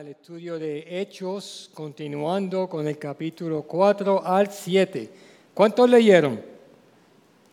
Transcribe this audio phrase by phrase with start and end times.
[0.00, 5.10] al estudio de Hechos, continuando con el capítulo 4 al 7.
[5.52, 6.40] ¿Cuántos leyeron?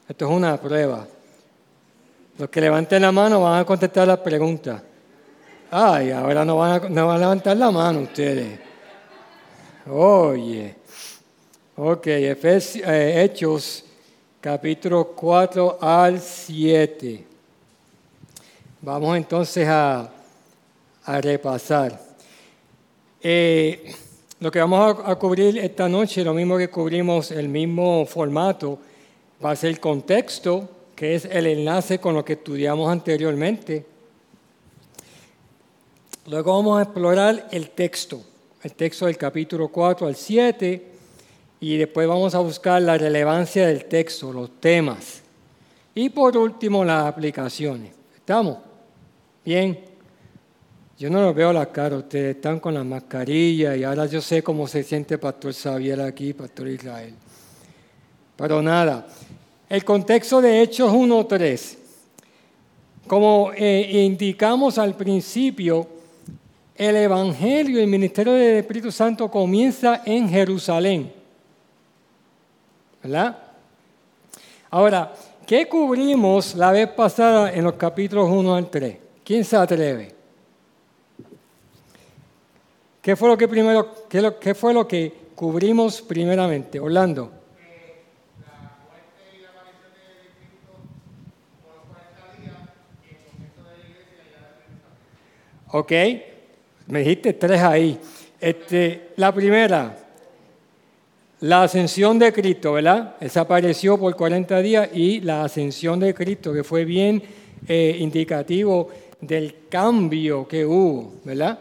[0.08, 1.06] Esto es una prueba.
[2.38, 4.82] Los que levanten la mano van a contestar la pregunta.
[5.70, 8.58] Ay, ahora no van a, levantar la mano ustedes.
[9.90, 10.74] Oye.
[11.76, 13.84] Ok, eh, Hechos,
[14.40, 17.26] capítulo 4 al 7.
[18.84, 20.10] Vamos entonces a
[21.06, 22.07] repasar.
[23.22, 23.94] Eh,
[24.40, 28.78] lo que vamos a, cubrir esta noche, lo mismo que cubrimos el mismo formato,
[29.44, 33.86] va a ser el contexto, que es el enlace con lo que estudiamos anteriormente.
[36.28, 38.22] Luego vamos a explorar el texto,
[38.62, 40.88] el texto del capítulo 4 al 7,
[41.60, 45.24] y después vamos a buscar la relevancia del texto, los temas.
[45.96, 47.92] Y por último, las aplicaciones.
[48.16, 48.58] ¿Estamos?
[49.44, 49.97] Bien.
[51.00, 54.42] Yo no los veo la cara, ustedes están con la mascarilla y ahora yo sé
[54.42, 57.14] cómo se siente Pastor Xavier aquí, Pastor Israel.
[58.36, 59.06] Pero nada,
[59.70, 61.78] el contexto de Hechos 1.3.
[63.06, 65.88] Como eh, indicamos al principio,
[66.76, 71.12] el Evangelio y el ministerio del Espíritu Santo comienza en Jerusalén.
[73.04, 73.38] ¿Verdad?
[74.72, 75.14] Ahora,
[75.46, 78.98] ¿qué cubrimos la vez pasada en los capítulos 1 al 3?
[79.24, 80.17] ¿Quién se atreve?
[83.08, 86.78] ¿Qué fue lo que primero, qué, fue lo que cubrimos primeramente?
[86.78, 87.32] Orlando.
[95.70, 95.92] Ok,
[96.88, 97.98] me dijiste tres ahí.
[98.42, 99.98] Este, la primera,
[101.40, 103.16] la ascensión de Cristo, ¿verdad?
[103.22, 107.24] Desapareció por 40 días y la ascensión de Cristo, que fue bien
[107.70, 108.90] eh, indicativo
[109.22, 111.58] del cambio que hubo, ¿verdad?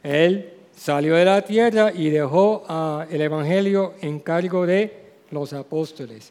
[0.00, 0.53] Él
[0.84, 2.62] salió de la tierra y dejó
[3.10, 6.30] el Evangelio en cargo de los apóstoles.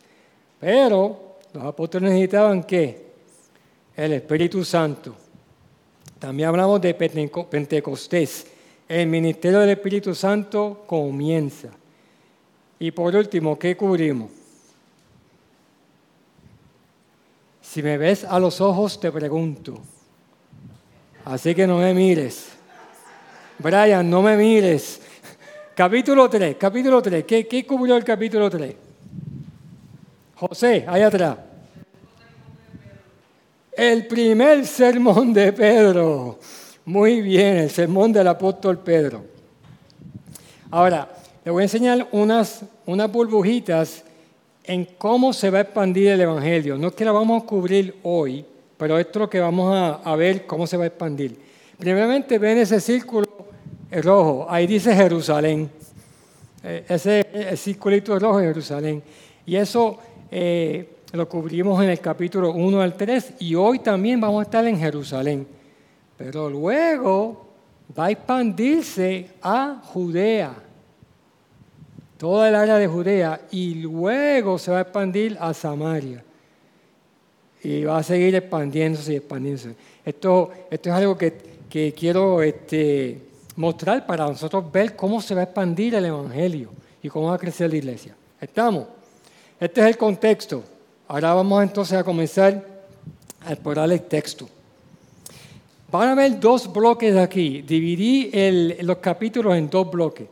[0.60, 3.14] Pero los apóstoles necesitaban qué?
[3.96, 5.16] El Espíritu Santo.
[6.20, 8.46] También hablamos de Pentecostés.
[8.88, 11.70] El ministerio del Espíritu Santo comienza.
[12.78, 14.30] Y por último, ¿qué cubrimos?
[17.60, 19.80] Si me ves a los ojos, te pregunto.
[21.26, 22.50] Así que no me mires.
[23.64, 25.00] Brian, no me mires.
[25.76, 27.24] Capítulo 3, capítulo 3.
[27.24, 28.76] ¿Qué, ¿Qué, cubrió el capítulo 3?
[30.36, 31.38] José, ahí atrás.
[33.72, 36.38] El primer sermón de Pedro.
[36.86, 39.24] Muy bien, el sermón del apóstol Pedro.
[40.70, 41.08] Ahora,
[41.46, 44.04] le voy a enseñar unas, unas burbujitas
[44.66, 46.78] en cómo se va a expandir el Evangelio.
[46.78, 48.46] No es que la vamos a cubrir hoy,
[48.78, 51.40] pero esto es lo que vamos a, a ver cómo se va a expandir.
[51.78, 53.33] Primeramente ven ese círculo
[54.02, 55.70] rojo, ahí dice Jerusalén.
[56.64, 59.04] Eh, ese circulito rojo es Jerusalén.
[59.46, 59.98] Y eso
[60.32, 64.66] eh, lo cubrimos en el capítulo 1 al 3 y hoy también vamos a estar
[64.66, 65.46] en Jerusalén.
[66.18, 67.46] Pero luego
[67.98, 70.54] va a expandirse a Judea,
[72.18, 76.24] toda el área de Judea, y luego se va a expandir a Samaria.
[77.64, 79.76] Y va a seguir expandiéndose y expandiéndose.
[80.04, 81.34] Esto, esto es algo que,
[81.70, 83.22] que quiero este,
[83.56, 86.70] mostrar para nosotros ver cómo se va a expandir el Evangelio
[87.02, 88.16] y cómo va a crecer la iglesia.
[88.40, 88.86] ¿Estamos?
[89.60, 90.64] Este es el contexto.
[91.08, 92.66] Ahora vamos entonces a comenzar
[93.46, 94.50] a explorar el texto.
[95.92, 97.62] Van a haber dos bloques aquí.
[97.62, 98.32] Dividí
[98.82, 100.28] los capítulos en dos bloques.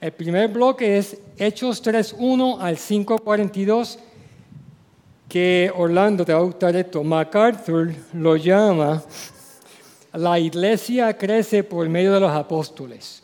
[0.00, 3.98] El primer bloque es Hechos 3.1 al 5.42,
[5.28, 7.02] que Orlando te va a gustar esto.
[7.02, 9.02] MacArthur lo llama
[10.12, 13.22] la iglesia crece por medio de los apóstoles.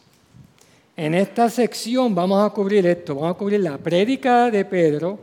[0.97, 5.19] En esta sección vamos a cubrir esto, vamos a cubrir la prédica de Pedro,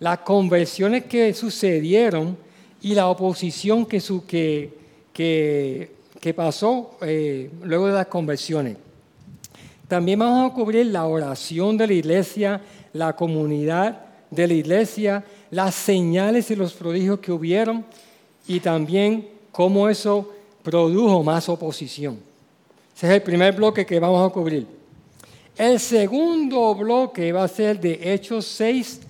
[0.00, 2.36] las conversiones que sucedieron
[2.80, 4.00] y la oposición que,
[5.12, 8.76] que, pasó eh, luego de las conversiones.
[9.86, 12.60] También vamos a cubrir la oración de la iglesia,
[12.92, 14.00] la comunidad
[14.30, 17.84] de la iglesia, las señales y los prodigios que hubieron
[18.48, 22.18] y también cómo eso produjo más oposición.
[22.96, 24.66] Ese es el primer bloque que vamos a cubrir.
[25.56, 29.00] El segundo bloque va a ser de Hechos 6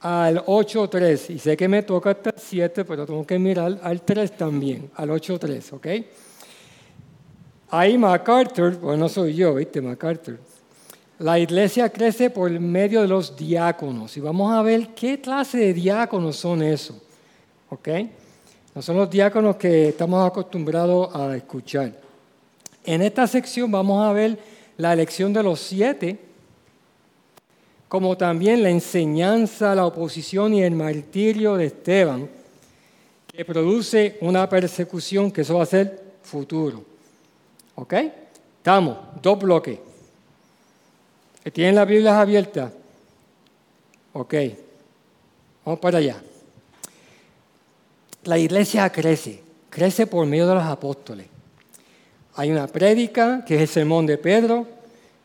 [0.00, 1.34] al 8.3.
[1.34, 4.90] Y sé que me toca hasta el 7, pero tengo que mirar al 3 también,
[4.94, 5.86] al 8.3, ¿ok?
[7.70, 9.80] Ahí MacArthur, bueno, no soy yo, ¿viste?
[9.80, 10.38] MacArthur.
[11.18, 14.16] La iglesia crece por medio de los diáconos.
[14.16, 16.96] Y vamos a ver qué clase de diáconos son esos,
[17.70, 17.88] ¿ok?
[18.76, 21.94] No son los diáconos que estamos acostumbrados a escuchar.
[22.84, 24.38] En esta sección vamos a ver
[24.76, 26.18] la elección de los siete,
[27.88, 32.28] como también la enseñanza, la oposición y el martirio de Esteban,
[33.26, 36.84] que produce una persecución que eso va a ser futuro.
[37.76, 37.94] ¿Ok?
[38.58, 39.78] Estamos, dos bloques.
[41.50, 42.70] ¿Tienen las Biblias abiertas?
[44.12, 44.34] Ok,
[45.64, 46.22] vamos para allá.
[48.26, 49.40] La iglesia crece,
[49.70, 51.26] crece por medio de los apóstoles.
[52.34, 54.66] Hay una prédica, que es el sermón de Pedro,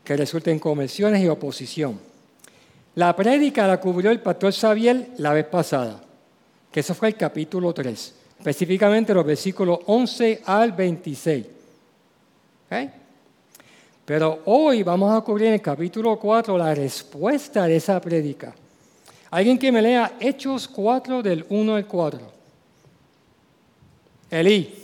[0.04, 1.98] que resulta en conversiones y oposición.
[2.94, 6.00] La prédica la cubrió el pastor Xavier la vez pasada,
[6.70, 11.46] que eso fue el capítulo 3, específicamente los versículos 11 al 26.
[14.04, 18.54] Pero hoy vamos a cubrir en el capítulo 4 la respuesta de esa prédica.
[19.30, 22.41] Alguien que me lea Hechos 4 del 1 al 4.
[24.32, 24.81] Elí.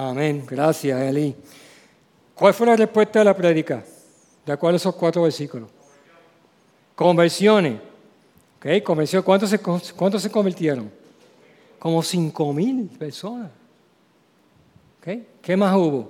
[0.00, 0.44] Amén.
[0.46, 1.34] Gracias, Eli.
[2.32, 3.84] ¿Cuál fue la respuesta de la prédica?
[4.46, 5.68] ¿De acuerdo a esos cuatro versículos?
[6.94, 7.80] Conversiones.
[8.58, 8.80] ¿Okay?
[8.80, 9.24] Conversión.
[9.24, 10.88] ¿Cuántos, se, ¿Cuántos se convirtieron?
[11.80, 13.50] Como cinco mil personas.
[15.00, 15.26] ¿Okay?
[15.42, 16.08] ¿Qué más hubo?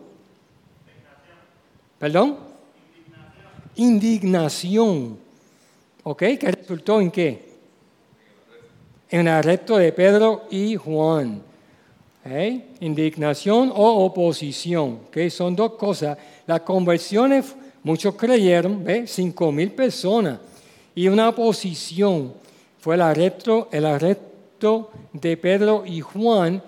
[1.99, 2.37] ¿Perdón?
[3.76, 5.19] Indignación.
[6.02, 6.19] ¿Ok?
[6.38, 7.49] ¿Qué resultó en qué?
[9.08, 11.48] En el arresto de Pedro y Juan.
[12.81, 15.31] Indignación o oposición, ¿okay?
[15.31, 16.19] son dos cosas.
[16.47, 19.11] Las conversiones, muchos creyeron, ¿ves?
[19.13, 20.39] Cinco mil personas.
[20.95, 22.35] Y una oposición
[22.79, 26.63] fue el arresto, el arresto de Pedro y Juan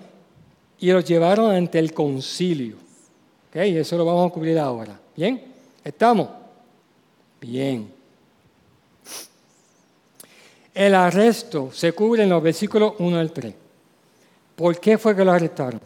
[0.79, 2.75] y los llevaron ante el concilio.
[3.49, 3.77] ¿Okay?
[3.77, 4.99] Eso lo vamos a cubrir ahora.
[5.15, 5.41] ¿Bien?
[5.83, 6.29] ¿Estamos?
[7.39, 7.91] Bien.
[10.73, 13.60] El arresto se cubre en los versículos 1 al 3.
[14.55, 15.81] ¿Por qué fue que lo arrestaron?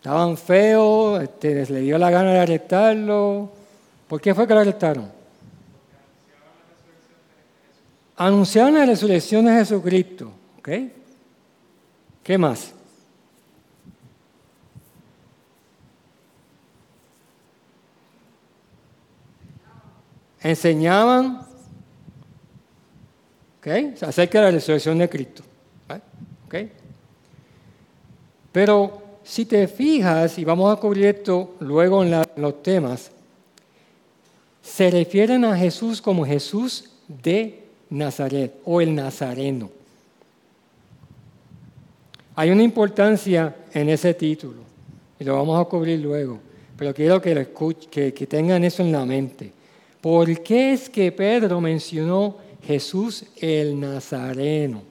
[0.00, 3.50] Estaban feos, este, le dio la gana de arrestarlo.
[4.08, 5.12] ¿Por qué fue que lo arrestaron?
[8.16, 10.32] Anunciaron la resurrección de Jesucristo.
[10.58, 10.68] ¿Ok?
[12.22, 12.72] ¿Qué más?
[20.42, 21.46] Enseñaban
[23.58, 23.94] ¿okay?
[24.00, 25.42] acerca de la resurrección de Cristo.
[28.52, 33.10] Pero si te fijas, y vamos a cubrir esto luego en, los temas,
[34.62, 39.70] se refieren a Jesús como Jesús de Nazaret o el Nazareno.
[42.34, 44.62] Hay una importancia en ese título
[45.18, 46.38] y lo vamos a cubrir luego,
[46.76, 47.48] pero quiero que,
[47.90, 49.52] que, tengan eso en la mente.
[50.00, 54.82] ¿Por qué es que Pedro mencionó Jesús el Nazareno?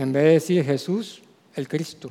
[0.00, 1.20] En vez de decir Jesús
[1.54, 2.10] el Cristo.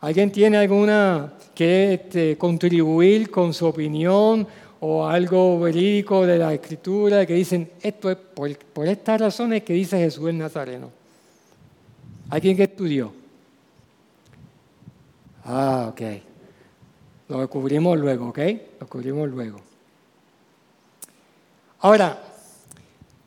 [0.00, 4.46] ¿Alguien tiene alguna que este, contribuir con su opinión
[4.80, 9.74] o algo verídico de la escritura que dicen, esto es por, por estas razones que
[9.74, 10.90] dice Jesús el Nazareno?
[12.30, 13.12] ¿Alguien que estudió?
[15.44, 16.00] Ah, ok.
[17.28, 18.38] Lo descubrimos luego, ¿ok?
[18.80, 19.60] Lo cubrimos luego.
[21.80, 22.31] Ahora,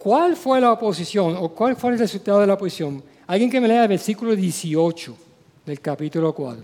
[0.06, 3.04] ¿cuál fue la oposición o cuál fue el resultado de la oposición?
[3.26, 5.18] Alguien que me lea el versículo 18
[5.66, 6.64] del capítulo 4.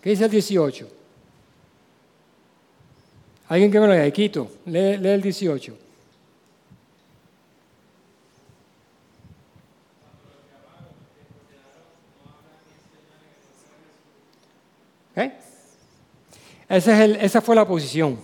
[0.00, 0.88] ¿Qué dice el 18?
[3.48, 5.76] Alguien que me lo lea, Quito, lee, el 18.
[15.10, 15.32] ¿Okay?
[16.68, 18.16] Esa, es el, esa fue la posición.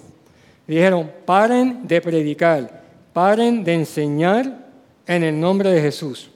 [0.69, 2.82] Dijeron, paren de predicar,
[3.13, 4.67] paren de enseñar
[5.07, 6.31] en el nombre de Jesús.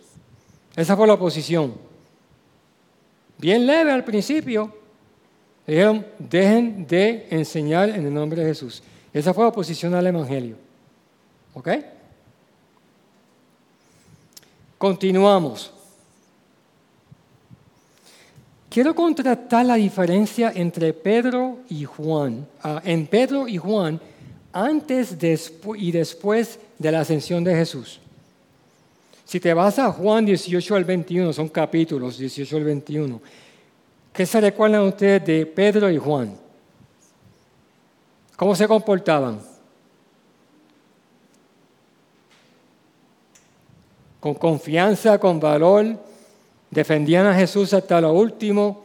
[0.74, 1.74] Esa fue la posición.
[3.38, 4.74] Bien leve al principio.
[5.66, 8.82] Dijeron, dejen de enseñar en el nombre de Jesús.
[9.12, 10.56] Esa fue la oposición al Evangelio.
[11.54, 11.68] ¿Ok?
[14.78, 15.72] Continuamos.
[18.76, 23.98] quiero contrastar la diferencia entre Pedro y Juan, ah, en Pedro y Juan
[24.56, 25.16] antes
[25.76, 28.00] y después de la ascensión de Jesús.
[29.26, 33.20] Si te vas a Juan 18 al 21, son capítulos 18 al 21,
[34.14, 36.34] ¿qué se recuerdan ustedes de Pedro y Juan?
[38.36, 39.40] ¿Cómo se comportaban?
[44.20, 45.98] Con confianza, con valor,
[46.70, 48.84] defendían a Jesús hasta lo último.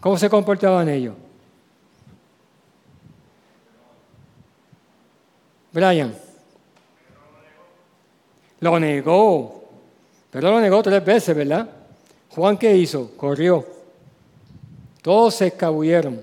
[0.00, 1.14] ¿Cómo se comportaban ellos?
[5.72, 6.14] Brian.
[8.60, 9.64] Lo negó.
[10.30, 11.68] Pero lo negó tres veces, ¿verdad?
[12.30, 13.10] Juan, ¿qué hizo?
[13.16, 13.66] Corrió.
[15.02, 16.20] Todos se escabulleron,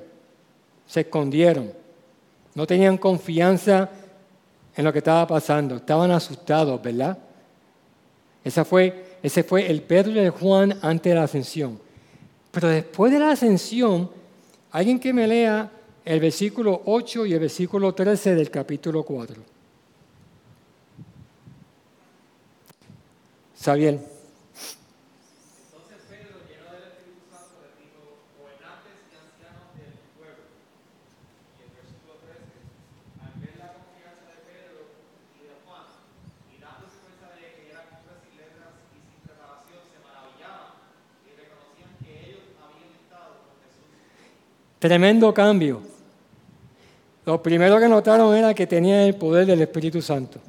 [0.86, 1.72] se escondieron.
[2.54, 3.90] No tenían confianza
[4.76, 5.78] en lo que estaba pasando.
[5.78, 7.18] Estaban asustados, ¿verdad?
[8.44, 11.80] Esa fue, ese fue el Pedro de Juan antes de la ascensión.
[12.52, 14.10] Pero después de la ascensión,
[14.72, 15.70] alguien que me lea
[16.08, 19.44] el versículo 8 y el versículo 13 del capítulo 4.
[23.54, 24.00] Sabiel.
[24.00, 24.16] Entonces
[26.08, 30.48] Pedro, lleno del Espíritu Santo, le dijo, gobernantes y ancianos del pueblo.
[30.48, 32.40] Y el versículo 13,
[33.28, 34.88] al ver la confianza de Pedro
[35.36, 39.84] y de Juan, y dándose cuenta de que eran hombres sin letras y sin preparación,
[39.92, 40.72] se maravillaban
[41.28, 43.92] y reconocían que ellos habían estado con Jesús.
[44.80, 45.97] Tremendo cambio.
[47.28, 50.40] Lo primero que notaron era que tenía el poder del Espíritu Santo.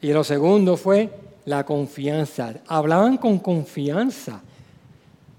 [0.00, 1.10] Y lo segundo fue
[1.44, 2.54] la confianza.
[2.66, 4.40] Hablaban con confianza.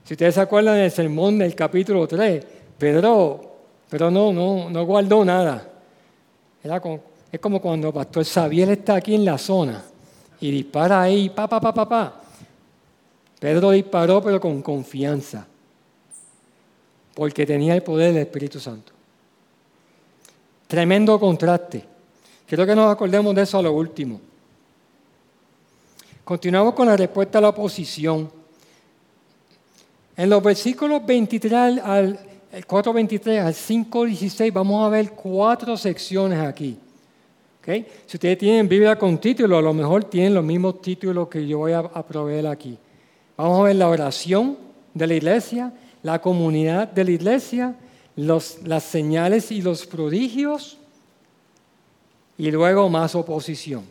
[0.04, 2.46] Si ustedes se acuerdan del sermón del capítulo 3,
[2.78, 3.56] Pedro,
[3.90, 5.68] pero no, no, no guardó nada.
[6.64, 6.80] Era
[7.32, 9.84] es como cuando Pastor Xavier está aquí en la zona
[10.40, 12.22] y dispara ahí, pa, pa, pa, pa, pa.
[13.40, 15.48] Pedro disparó, pero con confianza,
[17.16, 18.95] porque tenía el poder del Espíritu Santo.
[20.68, 21.86] Tremendo contraste.
[22.48, 24.20] Quiero que nos acordemos de eso a lo último.
[26.24, 28.32] Continuamos con la respuesta a la oposición.
[30.18, 32.20] En los versículos 23 al,
[32.52, 36.78] 4.23 al 5.16 vamos a ver cuatro secciones aquí.
[37.60, 37.86] ¿Okay?
[38.06, 41.60] Si ustedes tienen Biblia con título, a lo mejor tienen los mismos títulos que yo
[41.60, 42.78] voy a, proveer aquí.
[43.38, 44.58] Vamos a ver la oración
[44.94, 47.76] de la iglesia, la comunidad de la iglesia,
[48.16, 50.78] las señales y los prodigios
[52.38, 53.84] y luego más oposición.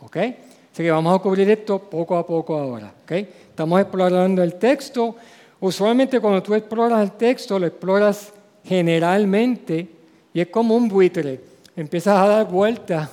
[0.00, 0.16] ¿Ok?
[0.16, 2.92] Así que vamos a cubrir esto poco a poco ahora.
[3.02, 3.28] ¿okay?
[3.50, 5.16] Estamos explorando el texto.
[5.60, 8.32] Usualmente cuando tú exploras el texto, lo exploras
[8.64, 9.88] generalmente
[10.32, 11.40] y es como un buitre.
[11.74, 13.10] Empiezas a dar vueltas,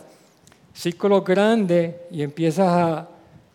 [0.73, 3.07] círculos grandes y empiezas a,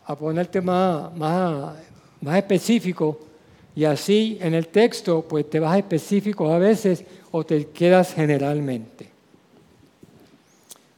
[0.06, 1.76] a ponerte más, más,
[2.20, 3.29] más específico.
[3.74, 9.08] Y así en el texto, pues te vas específico a veces o te quedas generalmente.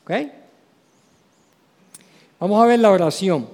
[0.04, 0.12] ¿Ok?
[2.40, 3.46] Vamos a ver la oración.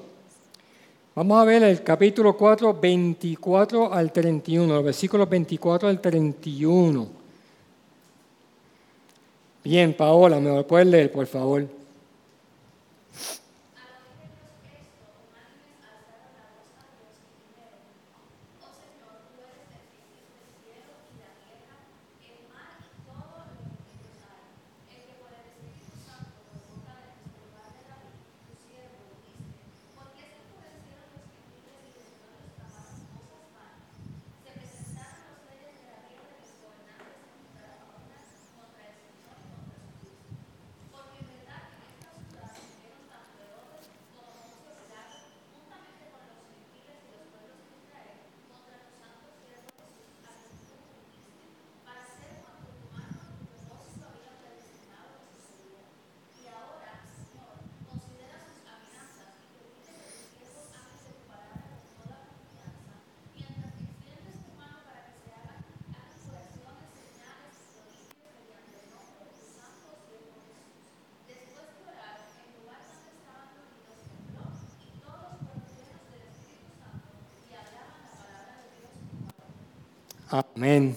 [1.14, 7.08] Vamos a ver el capítulo 4, 24 al 31, los versículos 24 al 31.
[9.64, 11.77] Bien, Paola, ¿me lo puedes leer, por favor?
[80.30, 80.94] Amén.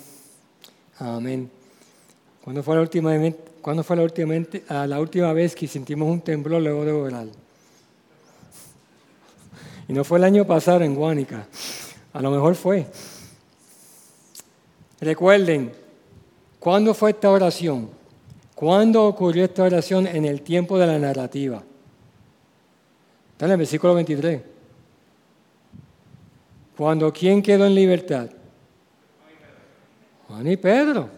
[1.00, 1.50] Amén.
[2.44, 3.12] ¿Cuándo fue la última,
[3.62, 4.34] ¿cuándo fue la última,
[4.68, 7.28] ah, la última vez que sentimos un temblor luego de orar?
[9.88, 11.48] Y no fue el año pasado en Guánica.
[12.14, 12.88] A lo mejor fue.
[15.00, 15.72] Recuerden,
[16.60, 17.90] ¿cuándo fue esta oración?
[18.54, 21.64] ¿Cuándo ocurrió esta oración en el tiempo de la narrativa?
[23.32, 24.42] Está en el versículo 23.
[26.76, 28.30] Cuando ¿quién quedó en libertad?
[30.32, 31.10] Juan y Pedro.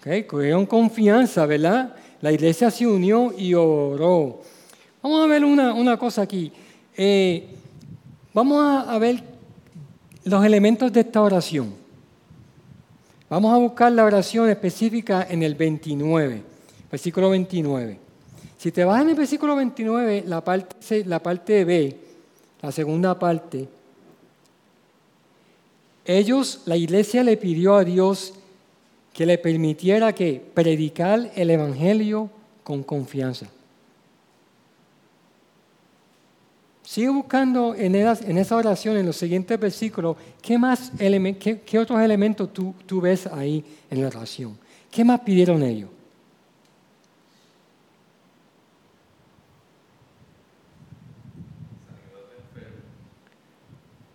[0.00, 1.94] Okay, cogieron confianza, ¿verdad?
[2.22, 4.40] La iglesia se unió y oró.
[5.02, 6.50] Vamos a ver una, una cosa aquí.
[6.96, 7.48] Eh,
[8.32, 9.22] vamos a, a ver
[10.24, 11.74] los elementos de esta oración.
[13.28, 16.42] Vamos a buscar la oración específica en el 29,
[16.90, 17.98] versículo 29.
[18.56, 21.96] Si te vas en el versículo 29, la parte, la parte B,
[22.62, 23.68] la segunda parte,
[26.04, 28.34] ellos, la iglesia le pidió a Dios
[29.12, 32.30] que le permitiera que predicar el Evangelio
[32.64, 33.46] con confianza.
[36.82, 43.00] Sigue buscando en, esa oración, en los siguientes versículos, ¿qué, más qué, otros elementos tú
[43.00, 44.58] ves ahí en la oración?
[44.90, 45.88] ¿Qué más pidieron ellos?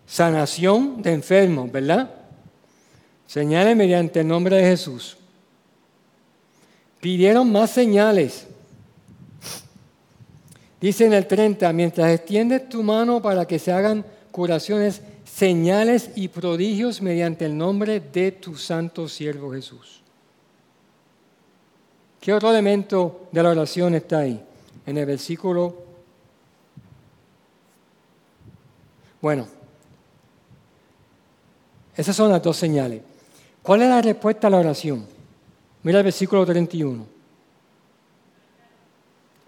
[0.07, 2.09] Sanación de enfermos, ¿verdad?
[3.27, 5.17] Señales mediante el nombre de Jesús.
[7.01, 8.47] Pidieron más señales.
[10.79, 16.29] Dice en el 30, mientras extiendes tu mano para que se hagan curaciones, señales y
[16.29, 20.01] prodigios mediante el nombre de tu santo siervo Jesús.
[22.21, 24.43] ¿Qué otro elemento de la oración está ahí?
[24.85, 25.85] En el versículo...
[29.19, 29.47] Bueno,
[31.97, 33.01] esas son las dos señales.
[33.63, 35.05] ¿Cuál es la respuesta a la oración?
[35.81, 37.05] Mira el versículo 31.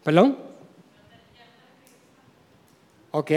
[0.04, 0.38] ¿Perdón?
[3.12, 3.32] ¿Ok?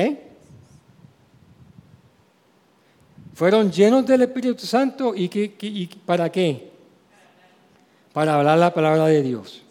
[3.35, 6.71] Fueron llenos del Espíritu Santo y, y ¿para qué?
[8.13, 9.63] Para hablar la palabra de Dios.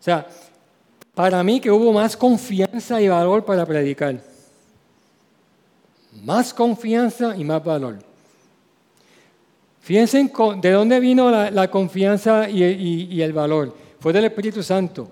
[0.00, 0.26] O sea,
[1.14, 4.22] para mí que hubo más confianza y valor para predicar.
[6.22, 8.05] Más confianza y más valor.
[9.86, 13.72] Fíjense de dónde vino la, confianza y, el valor.
[14.00, 15.08] Fue del Espíritu Santo.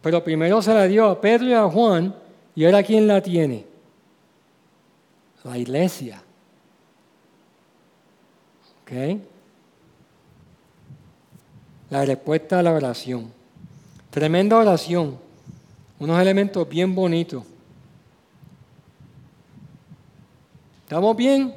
[0.00, 2.14] Pero primero se la dio a Pedro y a Juan,
[2.54, 3.66] y ahora quién la tiene?
[5.44, 6.22] La iglesia.
[8.80, 9.20] ¿Ok?
[11.90, 13.30] La respuesta a la oración.
[14.08, 15.18] Tremenda oración.
[15.98, 17.44] Unos elementos bien bonitos.
[20.84, 21.54] ¿Estamos bien?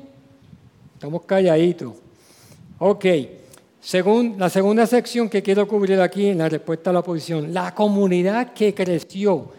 [0.95, 2.10] Estamos calladitos.
[2.83, 3.05] Ok,
[3.79, 7.75] según la segunda sección que quiero cubrir aquí en la respuesta a la oposición, la
[7.75, 9.51] comunidad que creció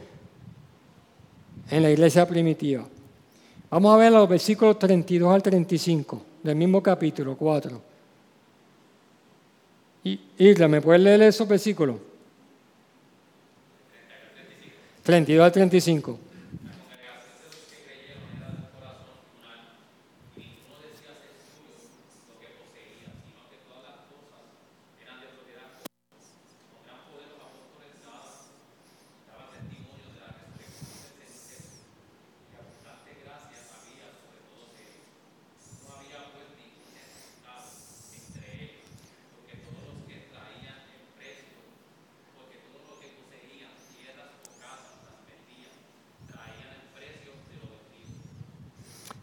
[1.71, 2.85] en la iglesia primitiva.
[3.71, 7.81] Vamos a ver los versículos 32 al 35 del mismo capítulo 4.
[10.39, 11.99] Isla, ¿me puedes leer esos versículos?
[15.05, 16.19] 32 al 35.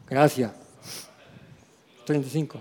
[0.10, 0.52] Gracias.
[2.06, 2.60] 35.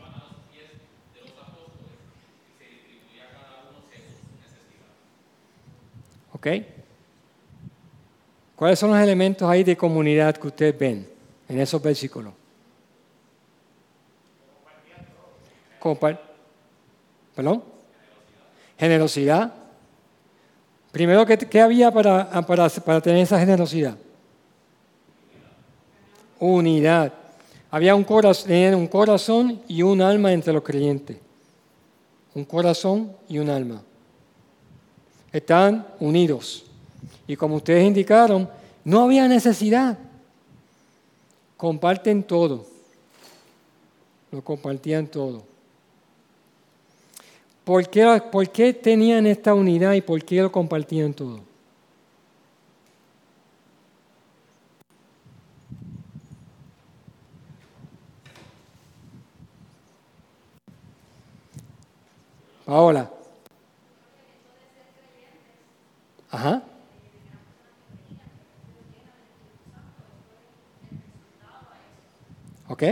[6.33, 6.47] ¿Ok?
[8.55, 11.09] ¿Cuáles son los elementos ahí de comunidad que ustedes ven
[11.49, 12.35] en esos versículos?
[17.35, 17.65] ¿Perdón?
[18.79, 19.55] Generosidad.
[20.93, 23.97] Primero, ¿qué, había para, para, para tener esa generosidad?
[26.39, 27.13] Unidad.
[27.71, 31.19] Había un corazón, y un alma entre los creyentes.
[32.35, 33.83] Un corazón y un alma.
[35.33, 36.65] Están unidos.
[37.27, 38.49] Y como ustedes indicaron,
[38.85, 39.99] no había necesidad.
[41.57, 42.65] Comparten todo.
[44.31, 45.43] Lo compartían todo.
[47.65, 51.48] ¿Por qué, ¿Por qué tenían esta unidad y por qué lo compartían todo?
[62.69, 63.11] Paola.
[66.31, 66.63] Ajá.
[72.69, 72.83] ¿Ok?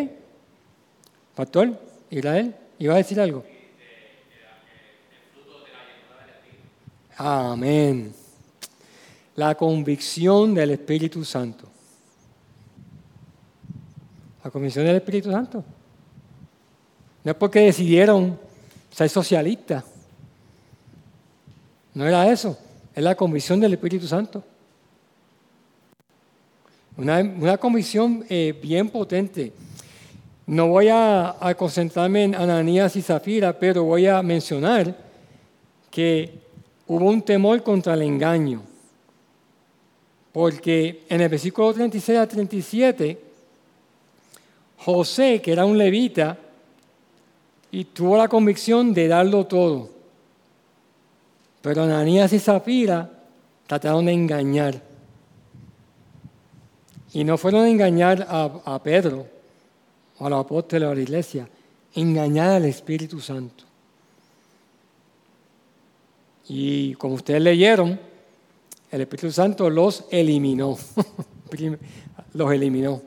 [1.34, 3.44] Pastor, Israel, ¿iba a decir algo?
[7.18, 8.14] Amén.
[9.34, 11.68] La convicción del Espíritu Santo.
[14.42, 15.62] La comisión del Espíritu Santo.
[17.22, 18.45] No es porque decidieron
[18.96, 19.84] ser socialistas.
[21.92, 22.56] No era eso.
[22.94, 24.42] Es la comisión del Espíritu Santo.
[26.96, 29.52] Una, una comisión eh, bien potente.
[30.46, 34.96] No voy a, a, concentrarme en Ananías y Zafira, pero voy a mencionar
[35.90, 36.38] que
[36.86, 38.62] hubo un temor contra el engaño.
[40.32, 43.20] Porque en el versículo 36 a 37,
[44.78, 46.38] José, que era un levita,
[47.76, 49.90] y tuvo la convicción de darlo todo.
[51.60, 53.10] Pero Ananías y Zafira
[53.66, 54.80] trataron de engañar.
[57.12, 59.26] Y no fueron a engañar a, a Pedro
[60.18, 61.46] o a los apóstoles o a la iglesia,
[61.94, 63.64] engañar al Espíritu Santo.
[66.48, 68.00] Y como ustedes leyeron,
[68.90, 70.78] el Espíritu Santo los eliminó.
[72.32, 73.02] los eliminó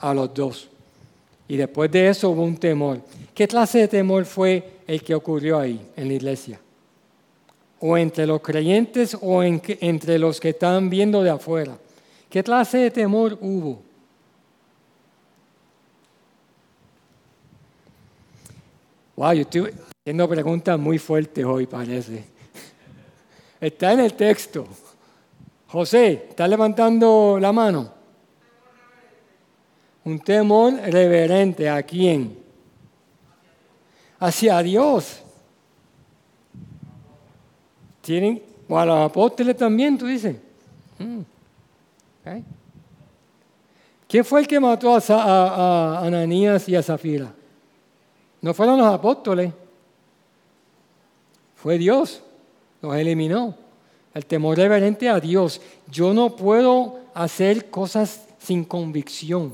[0.00, 0.68] a los dos.
[1.46, 3.00] Y después de eso hubo un temor.
[3.34, 6.60] ¿Qué clase de temor fue el que ocurrió ahí en la iglesia?
[7.80, 11.76] ¿O entre los creyentes o en, entre los que estaban viendo de afuera?
[12.30, 13.82] ¿Qué clase de temor hubo?
[19.16, 22.24] Wow, yo estoy haciendo preguntas muy fuertes hoy, parece.
[23.60, 24.66] Está en el texto.
[25.68, 27.92] José, ¿está levantando la mano?
[30.04, 31.68] Un temor reverente.
[31.68, 32.43] ¿A quién?
[34.24, 35.18] Hacia Dios.
[38.00, 38.42] ¿Tienen?
[38.66, 40.36] O a los apóstoles también, tú dices.
[40.98, 41.20] Mm.
[42.20, 42.44] Okay.
[44.08, 47.34] ¿Quién fue el que mató a, a, a Ananías y a Zafira?
[48.40, 49.52] No fueron los apóstoles.
[51.56, 52.22] Fue Dios.
[52.80, 53.54] Los eliminó.
[54.14, 55.60] El temor reverente a Dios.
[55.90, 59.52] Yo no puedo hacer cosas sin convicción.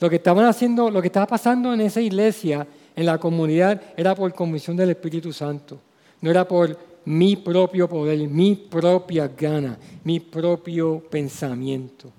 [0.00, 2.66] Lo que estaban haciendo, lo que estaba pasando en esa iglesia,
[2.96, 5.78] en la comunidad, era por convicción del Espíritu Santo.
[6.22, 12.10] No era por mi propio poder, mi propia gana, mi propio pensamiento.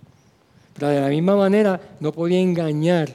[0.74, 3.14] Pero de la misma manera no podía engañar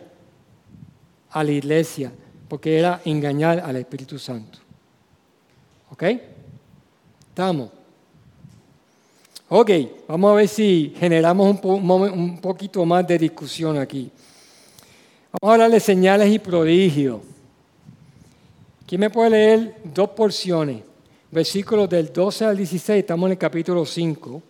[1.31, 2.13] a la iglesia,
[2.49, 4.59] porque era engañar al Espíritu Santo.
[5.91, 6.03] ¿Ok?
[7.29, 7.71] Estamos.
[9.49, 9.71] Ok,
[10.09, 14.11] vamos a ver si generamos un, un poquito más de discusión aquí.
[15.41, 17.32] Vamos a hablar de señales y prodigios.
[18.93, 20.83] ¿Quién me puede leer dos porciones?
[21.31, 24.43] Versículos del 12 al 16, estamos en el capítulo 5.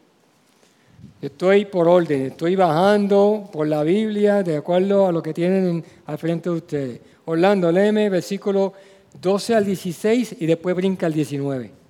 [1.20, 6.18] Estoy por orden, estoy bajando por la Biblia de acuerdo a lo que tienen al
[6.18, 7.00] frente de ustedes.
[7.26, 8.72] Orlando, léeme versículo
[9.20, 11.81] 12 al 16 y después brinca al 19.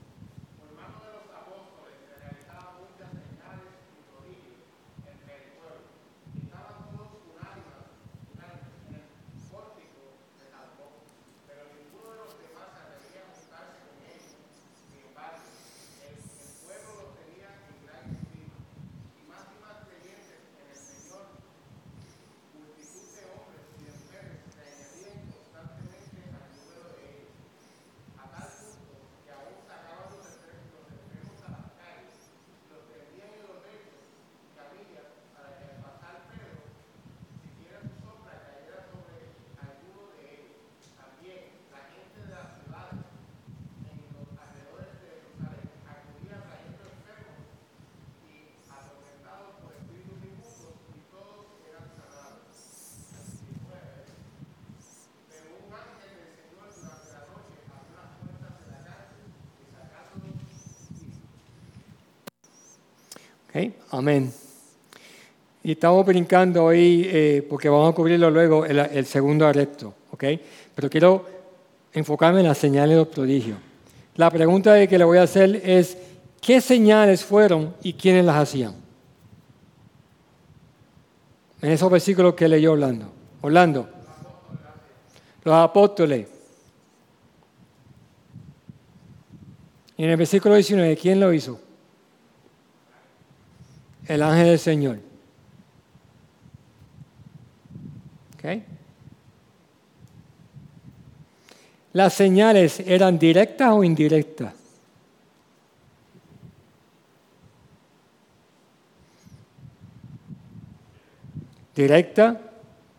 [63.90, 64.32] Amén.
[65.62, 69.94] Y estamos brincando hoy eh, porque vamos a cubrirlo luego el, segundo arresto.
[70.10, 70.40] ¿okay?
[70.74, 71.26] Pero quiero
[71.92, 73.58] enfocarme en las señales de los prodigios.
[74.16, 75.98] La pregunta que le voy a hacer es,
[76.40, 78.74] ¿qué señales fueron y quiénes las hacían?
[81.60, 83.12] En esos versículos que leyó Orlando.
[83.42, 83.88] Orlando.
[85.44, 86.26] Los apóstoles.
[89.98, 91.60] Y en el versículo 19, ¿quién lo hizo?
[94.06, 94.98] El ángel del Señor.
[98.34, 98.64] ¿Okay?
[101.92, 104.54] ¿Las señales eran directas o indirectas?
[111.74, 112.40] Directa.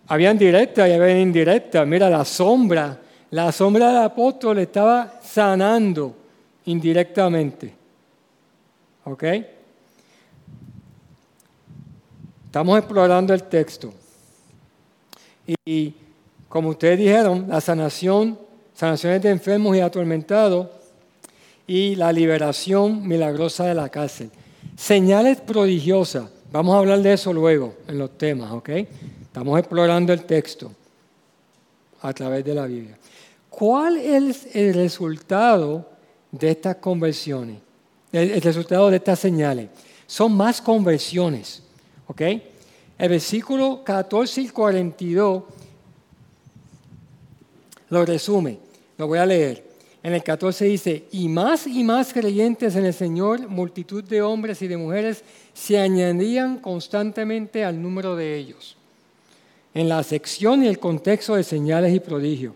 [0.08, 1.86] Habían directa y habían indirecta.
[1.86, 3.00] Mira, la sombra,
[3.32, 6.16] la sombra del apóstol estaba sanando
[6.66, 7.74] indirectamente.
[9.06, 9.24] ¿Ok?
[12.54, 13.92] Estamos explorando el texto.
[15.66, 15.96] Y
[16.48, 18.38] como ustedes dijeron, la sanación,
[18.76, 20.68] sanaciones de enfermos y atormentados
[21.66, 24.30] y la liberación milagrosa de la cárcel.
[24.78, 26.26] Señales prodigiosas.
[26.52, 28.70] Vamos a hablar de eso luego en los temas, ¿ok?
[29.24, 30.72] Estamos explorando el texto
[32.04, 33.00] a través de la Biblia.
[33.50, 35.90] ¿Cuál es el resultado
[36.32, 37.58] de estas conversiones?
[38.12, 39.70] El, resultado de estas señales.
[40.06, 41.63] Son más conversiones,
[42.14, 42.22] ¿ok?
[42.98, 45.44] El versículo 14 y 42
[47.90, 48.60] lo resume.
[48.98, 49.74] Lo voy a leer.
[50.04, 54.62] En el 14 dice, y más y más creyentes en el Señor, multitud de hombres
[54.62, 55.24] y de mujeres
[55.54, 58.76] se añadían constantemente al número de ellos.
[59.74, 62.54] En la sección y el contexto de señales y prodigios.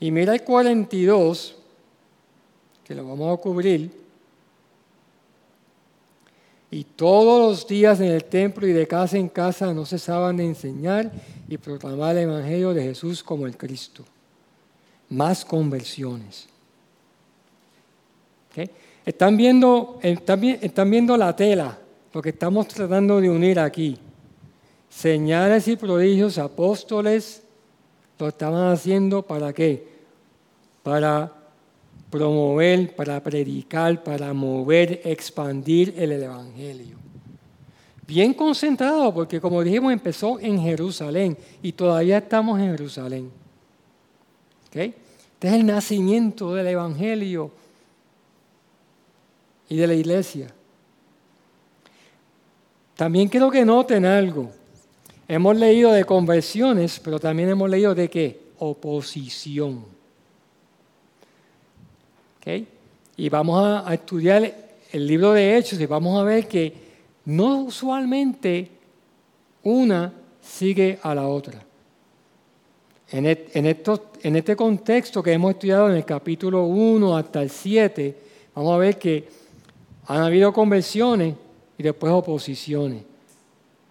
[0.00, 1.56] Y mira el 42,
[2.84, 4.03] que lo vamos a cubrir.
[6.74, 10.44] Y todos los días en el templo y de casa en casa no cesaban de
[10.44, 11.08] enseñar
[11.48, 14.04] y proclamar el Evangelio de Jesús como el Cristo.
[15.08, 16.48] Más conversiones.
[19.06, 21.78] Están, viendo, están viendo la tela,
[22.12, 23.96] lo que estamos tratando de unir aquí.
[24.90, 27.44] Señales y prodigios, apóstoles,
[28.18, 29.86] lo estaban haciendo para qué?
[30.82, 31.32] Para
[32.14, 36.96] promover, para predicar, para mover, expandir el Evangelio.
[38.06, 43.32] Bien concentrado, porque como dijimos, empezó en Jerusalén y todavía estamos en Jerusalén.
[44.68, 44.94] ¿Okay?
[45.32, 47.50] Este es el nacimiento del Evangelio
[49.68, 50.54] y de la iglesia.
[52.94, 54.52] También quiero que noten algo.
[55.26, 58.40] Hemos leído de conversiones, pero también hemos leído de qué?
[58.60, 59.93] Oposición.
[63.16, 64.54] Y vamos a, estudiar
[64.92, 66.72] el libro de Hechos y vamos a ver que
[67.26, 68.68] no usualmente
[69.62, 71.62] una sigue a la otra.
[73.10, 78.16] En, en este contexto que hemos estudiado en el capítulo 1 hasta el 7,
[78.54, 79.28] vamos a ver que
[80.06, 81.34] han habido conversiones
[81.78, 83.02] y después oposiciones.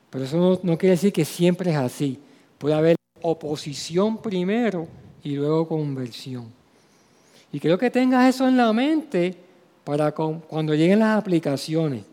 [0.10, 2.20] Pero eso no, quiere decir que siempre es así.
[2.60, 4.88] Puede haber oposición primero
[5.24, 6.46] y luego conversión.
[7.54, 9.38] Y quiero que tengas eso en la mente
[9.84, 12.04] para cuando lleguen las aplicaciones.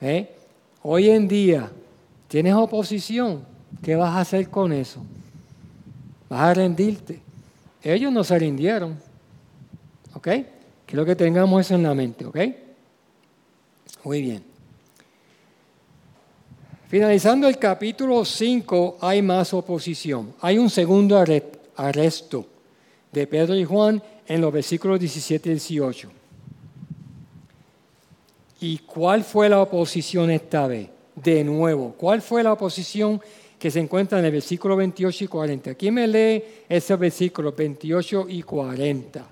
[0.00, 0.32] ¿Eh?
[0.82, 1.72] Hoy en día,
[2.28, 3.44] ¿tienes oposición?
[3.82, 5.02] ¿Qué vas a hacer con eso?
[6.28, 7.20] ¿Vas a rendirte?
[7.82, 8.96] Ellos no se rindieron.
[10.14, 10.28] ¿Ok?
[10.86, 12.24] Quiero que tengamos eso en la mente.
[12.26, 12.38] ¿Ok?
[14.04, 14.44] Muy bien.
[16.86, 20.32] Finalizando el capítulo 5 hay más oposición.
[20.40, 21.18] Hay un segundo
[21.76, 22.46] arresto
[23.16, 26.10] de Pedro y Juan en los versículos 17 y 18.
[28.60, 30.90] ¿Y cuál fue la oposición esta vez?
[31.14, 33.18] De nuevo, ¿cuál fue la oposición
[33.58, 35.74] que se encuentra en el versículo 28 y 40?
[35.76, 39.26] ¿Quién me lee ese versículo 28 y 40?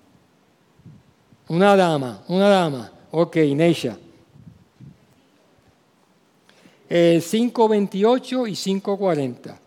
[1.49, 2.91] Una dama, una dama.
[3.11, 3.99] Ok, Neisha.
[6.89, 9.64] 5.28 eh, y 5.40.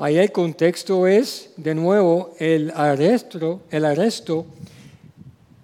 [0.00, 4.46] Ahí el contexto es, de nuevo, el arresto, el, arresto,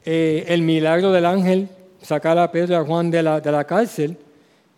[0.04, 1.70] eh, el milagro del ángel,
[2.02, 4.18] sacar a Pedro y a Juan de la, de la cárcel,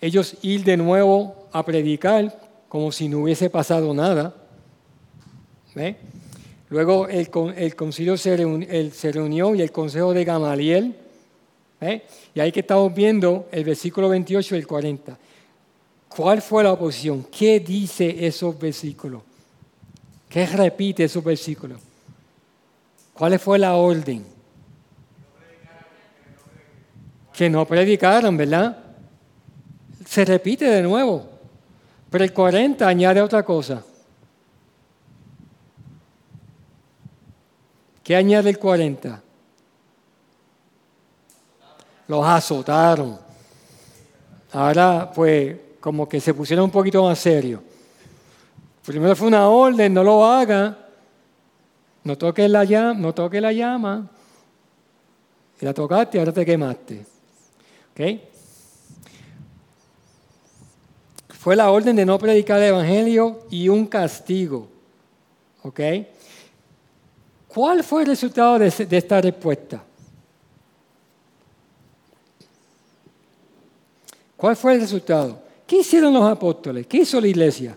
[0.00, 4.32] ellos ir de nuevo a predicar como si no hubiese pasado nada.
[6.68, 10.94] Luego el, el concilio se, se, reunió y el consejo de Gamaliel.
[12.32, 15.18] Y ahí que estamos viendo el versículo 28 y el 40.
[16.10, 17.26] ¿Cuál fue la oposición?
[17.36, 19.27] ¿Qué dice esos versículos?
[20.28, 21.80] ¿Qué repite esos versículos?
[23.14, 24.24] ¿Cuál fue la orden?
[27.32, 28.78] Que no predicaron, ¿verdad?
[30.06, 31.28] Se repite de nuevo.
[32.10, 33.82] Pero el 40 añade otra cosa.
[38.02, 39.22] ¿Qué añade el 40?
[42.06, 43.18] Los azotaron.
[44.52, 47.60] Ahora, pues, como que se pusieron un poquito más serios.
[48.88, 50.78] Primero fue una orden, no lo haga.
[52.04, 54.08] No toques la llama, no toques la llama.
[55.60, 57.04] Y la tocaste y ahora te quemaste.
[57.90, 58.20] ¿Ok?
[61.28, 64.70] Fue la orden de no predicar el Evangelio y un castigo.
[65.64, 65.80] ¿Ok?
[67.46, 69.84] ¿Cuál fue el resultado de, de esta respuesta?
[74.34, 75.42] ¿Cuál fue el resultado?
[75.66, 76.86] ¿Qué hicieron los apóstoles?
[76.86, 77.76] ¿Qué hizo la iglesia?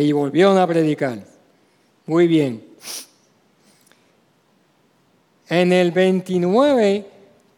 [0.00, 1.18] Y volvieron a predicar.
[2.06, 2.64] Muy bien.
[5.48, 7.06] En el 29,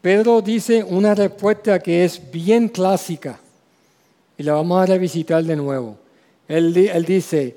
[0.02, 3.38] Pedro dice una respuesta que es bien clásica
[4.36, 5.96] y la vamos a revisitar de nuevo.
[6.46, 7.56] Él, él dice,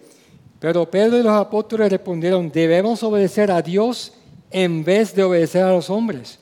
[0.62, 4.14] pero Pedro y los apóstoles respondieron, debemos obedecer a Dios
[4.50, 6.40] en vez de obedecer a los hombres.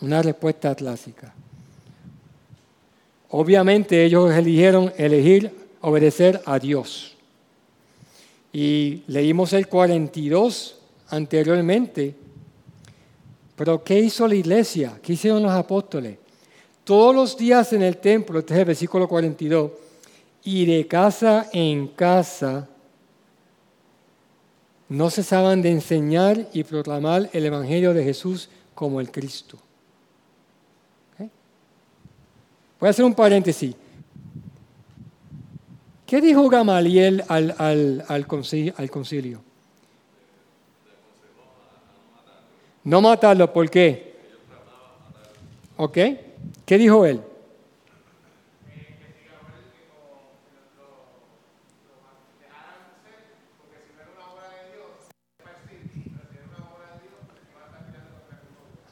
[0.00, 1.32] Una respuesta clásica.
[3.28, 7.16] Obviamente ellos eligieron elegir obedecer a Dios.
[8.52, 12.14] Y leímos el 42 anteriormente.
[13.56, 14.98] Pero ¿qué hizo la iglesia?
[15.02, 16.18] ¿Qué hicieron los apóstoles?
[16.84, 19.70] Todos los días en el templo, este es el versículo 42,
[20.42, 22.68] y de casa en casa
[24.88, 29.58] no cesaban de enseñar y proclamar el Evangelio de Jesús como el Cristo.
[32.80, 33.74] Voy a hacer un paréntesis.
[36.10, 39.44] ¿Qué dijo Gamaliel al, al, concilio?
[42.82, 44.16] No matarlo, ¿por qué?
[45.76, 45.98] ¿Ok?
[46.66, 47.20] ¿Qué dijo él?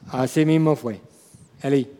[0.09, 1.01] Así mismo fue.
[1.61, 1.99] Eli.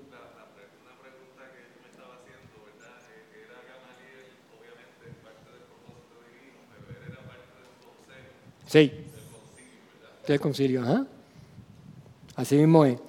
[0.80, 2.98] Una pregunta que yo me estaba haciendo, ¿verdad?
[3.30, 8.34] Era Gamaliel, obviamente, parte del propósito divino, pero él era parte del consejo.
[8.70, 8.92] Sí.
[10.28, 11.08] Del concilio, ajá.
[12.36, 13.00] Así mismo es.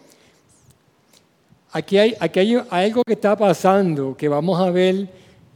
[1.73, 5.07] Aquí, hay, aquí hay, algo que está pasando que vamos a ver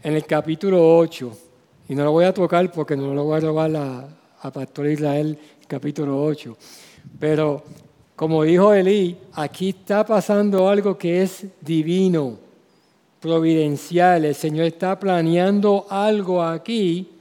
[0.03, 1.39] en el capítulo 8.
[1.89, 4.09] Y no lo voy a tocar porque no lo voy a robar a,
[4.43, 6.55] a Pastor Israel, capítulo 8.
[7.19, 7.65] Pero
[8.15, 12.37] como dijo Elí, aquí está pasando algo que es divino,
[13.21, 14.27] providencial.
[14.27, 17.14] El Señor está planeando algo aquí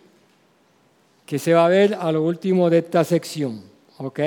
[1.26, 3.62] que se va a ver a lo último de esta sección.
[3.98, 4.20] ¿Ok?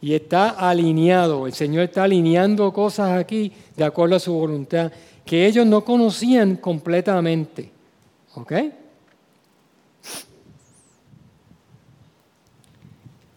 [0.00, 1.46] Y está alineado.
[1.46, 4.92] El Señor está alineando cosas aquí de acuerdo a su voluntad
[5.24, 7.70] que ellos no conocían completamente.
[8.34, 8.52] ¿Ok?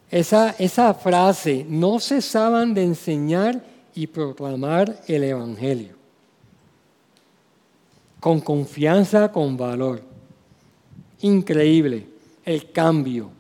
[0.10, 3.62] Esa, esa frase, no cesaban de enseñar
[3.93, 5.95] y proclamar el Evangelio.
[8.19, 10.02] Con confianza, con valor.
[11.21, 12.14] Increíble
[12.45, 13.31] el cambio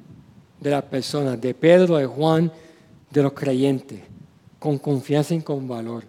[0.59, 2.51] de las personas, de Pedro, de Juan,
[3.11, 4.01] de los creyentes,
[4.59, 6.03] con confianza y con valor.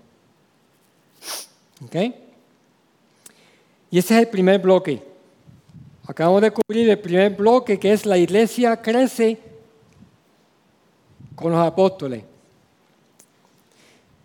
[1.84, 1.94] ¿Ok?
[3.90, 5.02] Y ese es el primer bloque.
[6.06, 9.38] Acabamos de cubrir el primer bloque que es la iglesia crece
[11.34, 12.24] con los apóstoles.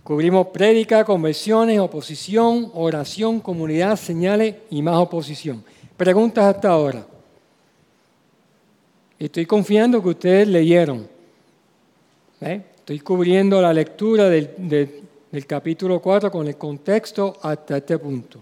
[0.04, 5.64] Cubrimos prédica, conversiones, oposición, oración, comunidad, señales y más oposición.
[5.96, 7.06] Preguntas hasta ahora.
[9.26, 11.08] Estoy confiando que ustedes leyeron.
[12.42, 12.60] ¿Eh?
[12.78, 18.42] Estoy cubriendo la lectura del, del capítulo 4 con el contexto hasta este punto.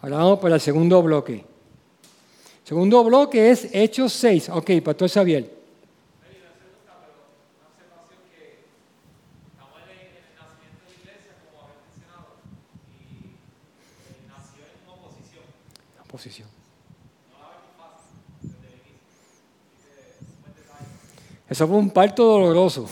[0.00, 1.44] Ahora vamos para el segundo bloque.
[2.64, 4.48] Segundo bloque es Hechos 6.
[4.48, 5.52] Ok, Pastor Xavier.
[16.10, 16.53] posición.
[21.54, 22.88] Eso fue un parto doloroso.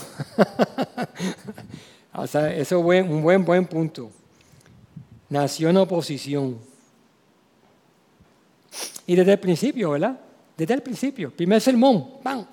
[2.13, 4.09] o sea, eso fue un buen, buen punto.
[5.27, 6.57] Nació en oposición.
[9.05, 10.17] Y desde el principio, ¿verdad?
[10.55, 11.29] Desde el principio.
[11.31, 12.11] Primer sermón.
[12.23, 12.45] ¡Bam!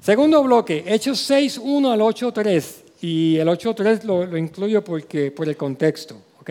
[0.00, 2.84] Segundo bloque, Hechos 6, 1 al 8, 3.
[3.02, 6.16] Y el 8, 3 lo, lo incluyo porque, por el contexto.
[6.40, 6.50] ¿ok?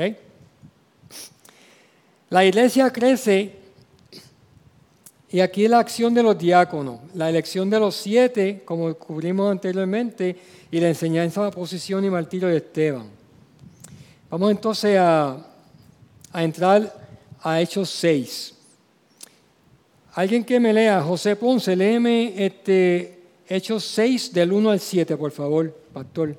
[2.30, 3.64] La iglesia crece
[5.32, 10.36] y aquí la acción de los diáconos, la elección de los siete, como cubrimos anteriormente,
[10.71, 13.07] y la enseñanza de la posición y martirio de Esteban.
[14.30, 15.38] Vamos entonces a,
[16.34, 16.93] entrar
[17.41, 18.53] a Hechos 6.
[20.13, 25.32] Alguien que me lea, José Ponce, léeme este, Hechos 6 del 1 al 7, por
[25.32, 26.36] favor, pastor.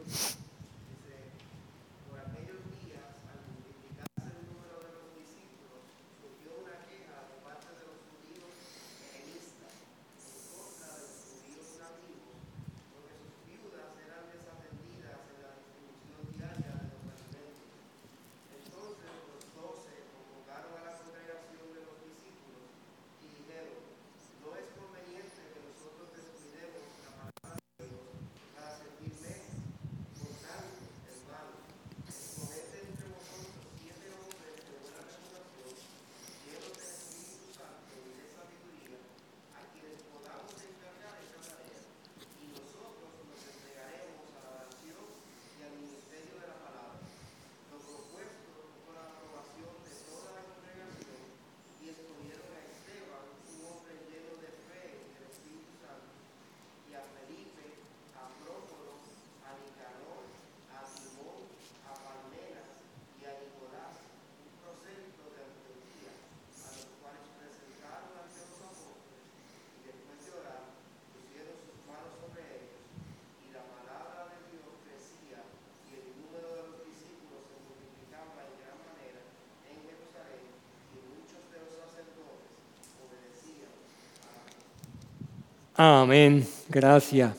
[85.77, 86.47] Amén.
[86.69, 87.33] Gracias.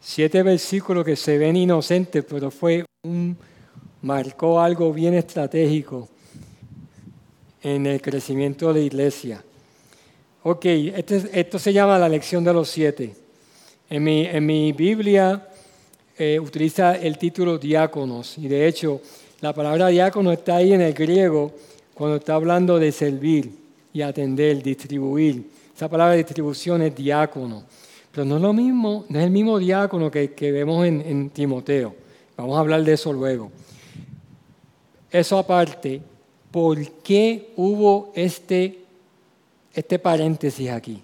[0.00, 3.36] Siete versículos que se ven inocentes, pero fue un,
[4.02, 6.08] marcó algo bien estratégico
[7.62, 9.44] en el crecimiento de la iglesia.
[10.42, 13.14] Ok, este- esto se llama la lección de los siete.
[13.88, 15.48] En mi, en mi Biblia
[16.18, 19.00] eh, utiliza el título diáconos y de hecho
[19.40, 21.52] la palabra diácono está ahí en el griego
[21.94, 23.50] cuando está hablando de servir
[23.92, 25.44] y atender, distribuir.
[25.74, 27.64] Esa palabra distribución es diácono,
[28.12, 31.94] pero no es lo mismo, no es el mismo diácono que, que vemos en, Timoteo.
[32.36, 33.50] Vamos a hablar de eso luego.
[35.10, 36.00] Eso aparte,
[36.52, 38.84] ¿por qué hubo este,
[39.72, 41.02] este paréntesis aquí?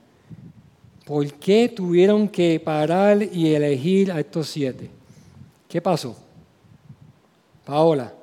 [1.04, 4.88] ¿Por qué tuvieron que parar y elegir a estos siete?
[5.68, 6.16] ¿Qué pasó?
[7.64, 8.19] Paola.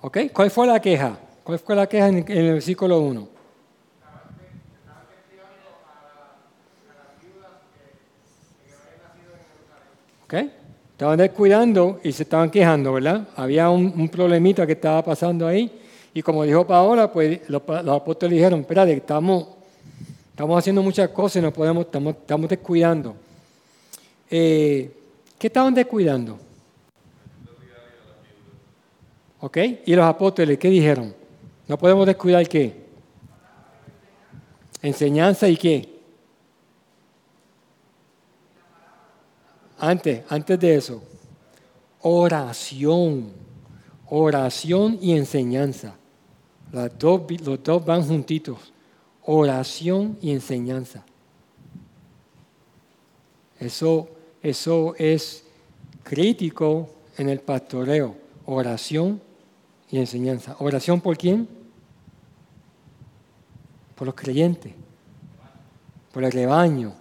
[0.00, 0.18] ¿Ok?
[0.32, 1.18] ¿Cuál fue la queja?
[1.42, 3.28] ¿Cuál fue la queja en, el versículo 1?
[10.24, 10.34] ¿Ok?
[10.92, 13.28] Estaban descuidando y se estaban quejando, ¿verdad?
[13.34, 15.70] Había un, problemita que estaba pasando ahí.
[16.14, 19.48] Y como dijo Paola, pues los, los apóstoles dijeron, espérate, estamos,
[20.30, 23.14] estamos haciendo muchas cosas y nos podemos, estamos, estamos descuidando.
[24.30, 24.92] Eh,
[25.38, 26.38] ¿Qué estaban descuidando?
[29.40, 29.56] ¿Ok?
[29.86, 31.14] Y los apóstoles, ¿qué dijeron?
[31.66, 32.88] No podemos descuidar qué?
[34.82, 35.98] Enseñanza y qué?
[39.78, 41.02] Antes, antes de eso,
[42.00, 43.32] oración,
[44.08, 45.94] oración y enseñanza.
[46.72, 48.72] Las dos, los dos van juntitos.
[49.24, 51.04] Oración y enseñanza.
[53.60, 54.08] Eso,
[54.42, 55.44] eso es
[56.02, 58.16] crítico en el pastoreo.
[58.46, 59.27] Oración
[59.90, 60.56] y enseñanza.
[60.58, 61.48] ¿Oración por quién?
[63.94, 64.72] Por los creyentes,
[66.12, 66.94] por el rebaño,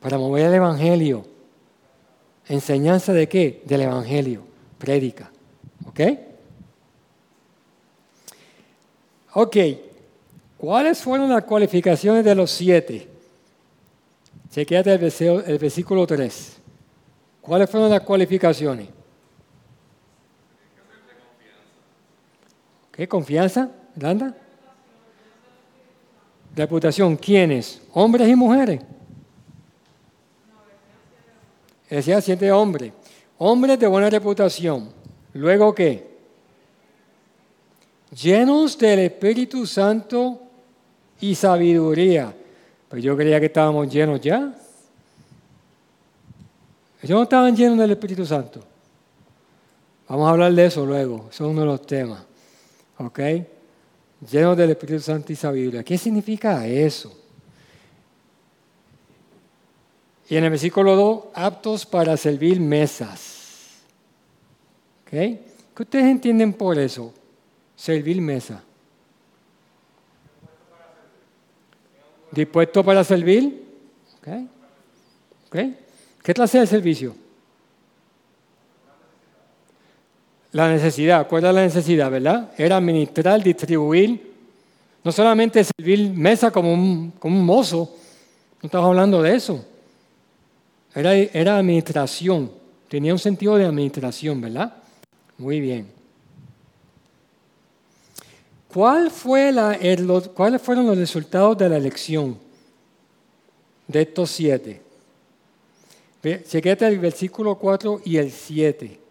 [0.00, 1.24] para mover el Evangelio.
[2.46, 3.62] ¿Enseñanza de qué?
[3.64, 4.42] Del Evangelio,
[4.78, 5.30] prédica.
[5.86, 6.00] ¿Ok?
[9.34, 9.56] Ok,
[10.56, 13.08] ¿cuáles fueron las cualificaciones de los siete?
[14.50, 16.56] Chequéate el, el versículo 3.
[17.40, 18.97] ¿Cuáles fueron las cualificaciones?
[22.98, 23.06] ¿Qué?
[23.06, 23.70] ¿Confianza?
[23.94, 24.34] ¿Landa?
[26.56, 27.16] Reputación.
[27.16, 27.80] ¿Quiénes?
[27.92, 28.80] ¿Hombres y mujeres?
[31.88, 32.92] Decía siete hombres.
[33.38, 34.88] Hombres de buena reputación.
[35.34, 36.08] ¿Luego qué?
[38.20, 40.42] Llenos del Espíritu Santo
[41.20, 42.34] y sabiduría.
[42.88, 44.52] Pues yo creía que estábamos llenos ya.
[47.00, 48.60] Ellos no estaban llenos del Espíritu Santo.
[50.08, 51.28] Vamos a hablar de eso luego.
[51.30, 52.27] Eso es uno de los temas.
[52.98, 53.20] ¿Ok?
[54.30, 55.84] Llenos del Espíritu Santo y sabiduría.
[55.84, 57.16] ¿Qué significa eso?
[60.28, 63.78] Y en el versículo 2, aptos para servir mesas.
[65.02, 65.10] ¿Ok?
[65.10, 65.42] ¿Qué
[65.78, 67.14] ustedes entienden por eso?
[67.76, 68.62] Servir mesa.
[72.32, 73.64] ¿Dispuesto para servir?
[74.18, 74.28] ¿Ok?
[75.46, 75.56] ¿Ok?
[76.22, 77.27] ¿Qué clase de servicio?
[80.52, 82.52] La necesidad, ¿cuál era la necesidad, verdad?
[82.56, 84.32] Era administrar, distribuir,
[85.04, 87.94] no solamente servir mesa como un, como un mozo,
[88.62, 89.64] no estamos hablando de eso.
[90.94, 92.50] Era, era administración,
[92.88, 94.74] tenía un sentido de administración, ¿verdad?
[95.36, 95.86] Muy bien.
[98.72, 99.78] ¿Cuál fue la,
[100.34, 102.38] ¿Cuáles fueron los resultados de la elección
[103.86, 104.82] de estos siete?
[106.22, 109.07] Chequete el versículo 4 y el 7.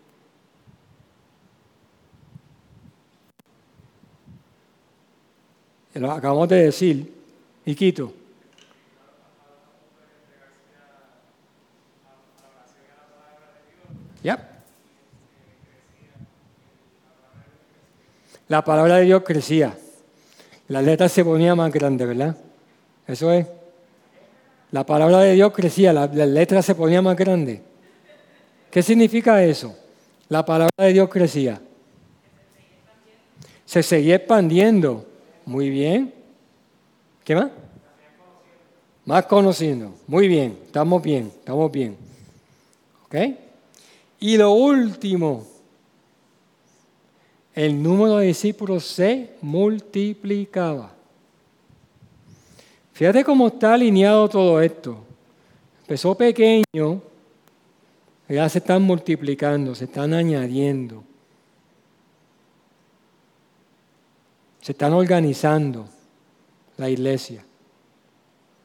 [5.99, 7.13] Lo acabamos de decir,
[7.65, 8.13] Iquito.
[14.23, 14.61] Ya.
[18.47, 19.77] La palabra de Dios crecía.
[20.67, 22.37] La letra se ponía más grande, ¿verdad?
[23.07, 23.47] Eso es.
[24.71, 27.61] La palabra de Dios crecía, la, la letra se ponía más grande.
[28.69, 29.77] ¿Qué significa eso?
[30.27, 31.61] La palabra de Dios crecía.
[33.65, 35.05] Se seguía expandiendo.
[35.47, 36.13] Muy bien.
[37.23, 37.49] ¿Qué más?
[39.05, 39.95] Más conociendo.
[40.05, 40.59] Muy bien.
[40.65, 41.31] Estamos bien.
[41.39, 41.95] Estamos bien.
[43.05, 43.15] ¿Ok?
[44.19, 45.47] Y lo último,
[47.55, 50.91] el número de discípulos se multiplicaba.
[52.91, 54.97] Fíjate cómo está alineado todo esto.
[55.81, 57.01] Empezó pequeño,
[58.27, 61.03] ya se están multiplicando, se están añadiendo.
[64.67, 65.87] Se están organizando
[66.75, 67.41] la iglesia.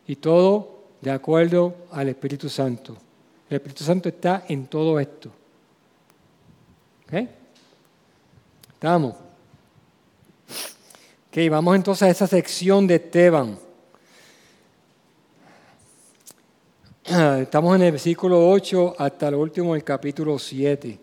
[0.05, 2.97] Y todo de acuerdo al Espíritu Santo.
[3.49, 5.31] El Espíritu Santo está en todo esto.
[7.07, 7.29] ¿Ok?
[8.73, 9.15] ¿Estamos?
[11.29, 13.57] Ok, vamos entonces a esa sección de Esteban.
[17.43, 20.99] Estamos en el versículo 8 hasta el último del capítulo 7.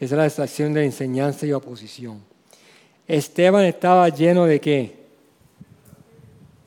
[0.00, 2.27] Esa es la sección de enseñanza y oposición.
[3.08, 4.98] Esteban estaba lleno de qué?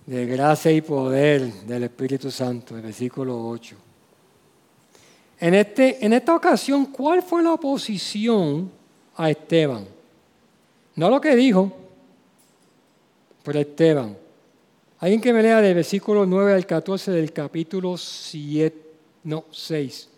[0.07, 3.75] De gracia y poder del Espíritu Santo, el versículo 8.
[5.39, 8.71] En, este, en esta ocasión, ¿cuál fue la oposición
[9.15, 9.85] a Esteban?
[10.95, 11.71] No lo que dijo,
[13.43, 14.17] pero Esteban.
[14.99, 18.75] Alguien que me lea del versículo 9 al 14 del capítulo 7,
[19.25, 20.09] no, 6.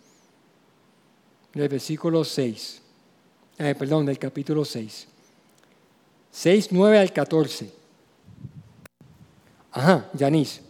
[1.54, 2.82] Del versículo 6.
[3.60, 5.08] Eh, perdón, del capítulo 6.
[6.34, 7.72] 6, 9 al 14.
[9.72, 10.63] Ajá, Yanis.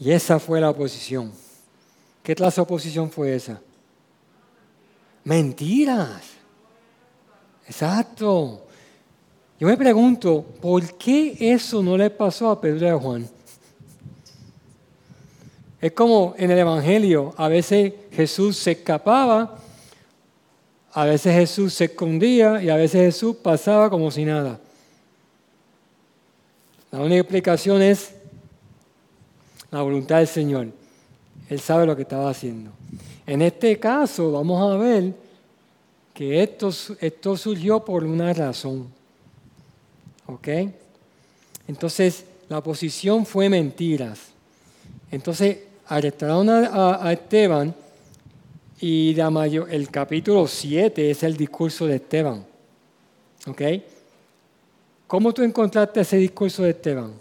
[0.00, 1.30] Y esa fue la oposición.
[2.22, 3.60] ¿Qué clase de oposición fue esa?
[5.24, 6.22] Mentiras.
[7.66, 8.66] Exacto.
[9.58, 13.28] Yo me pregunto, ¿por qué eso no le pasó a Pedro y a Juan?
[15.82, 19.58] Es como en el Evangelio, a veces Jesús se escapaba,
[20.92, 24.58] a veces Jesús se escondía y a veces Jesús pasaba como si nada.
[26.90, 28.14] La única explicación es
[29.70, 30.68] la voluntad del Señor.
[31.48, 32.70] Él sabe lo que estaba haciendo.
[33.26, 35.12] En este caso vamos a ver
[36.14, 38.88] que esto, surgió por una razón.
[40.26, 40.48] ¿Ok?
[41.66, 44.20] Entonces, la oposición fue mentiras.
[45.10, 47.74] Entonces, arrestaron a, Esteban
[48.80, 52.44] y el capítulo 7 es el discurso de Esteban.
[53.46, 53.62] ¿Ok?
[55.06, 57.12] ¿Cómo tú encontraste ese discurso de Esteban?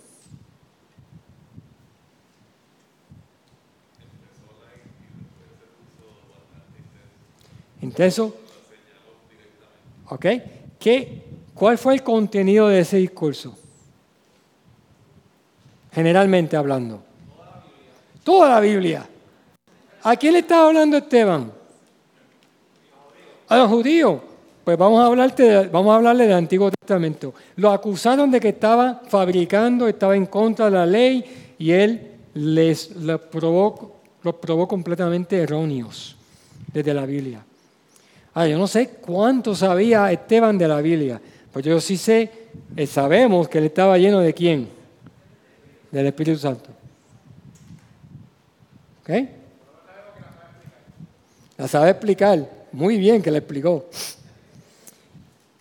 [7.81, 8.35] ¿Intenso?
[10.09, 10.25] ¿Ok?
[10.79, 11.23] ¿Qué,
[11.53, 13.57] ¿Cuál fue el contenido de ese discurso?
[15.91, 17.03] Generalmente hablando.
[18.23, 19.07] Toda la Biblia.
[20.03, 21.51] ¿A quién le estaba hablando Esteban?
[23.47, 24.21] A los judíos.
[24.63, 27.33] Pues vamos a, hablarte vamos a hablarle del Antiguo Testamento.
[27.55, 32.95] Lo acusaron de que estaba fabricando, estaba en contra de la ley y él les
[32.95, 36.15] los probó, los probó completamente erróneos
[36.71, 37.43] desde la Biblia.
[38.33, 41.19] Ah, yo no sé cuánto sabía Esteban de la Biblia,
[41.51, 42.31] pues yo sí sé,
[42.75, 44.69] eh, sabemos que él estaba lleno de quién?
[45.91, 46.69] Del Espíritu Santo.
[49.01, 49.09] ¿Ok?
[51.57, 52.47] La sabe explicar.
[52.71, 53.85] Muy bien que la explicó.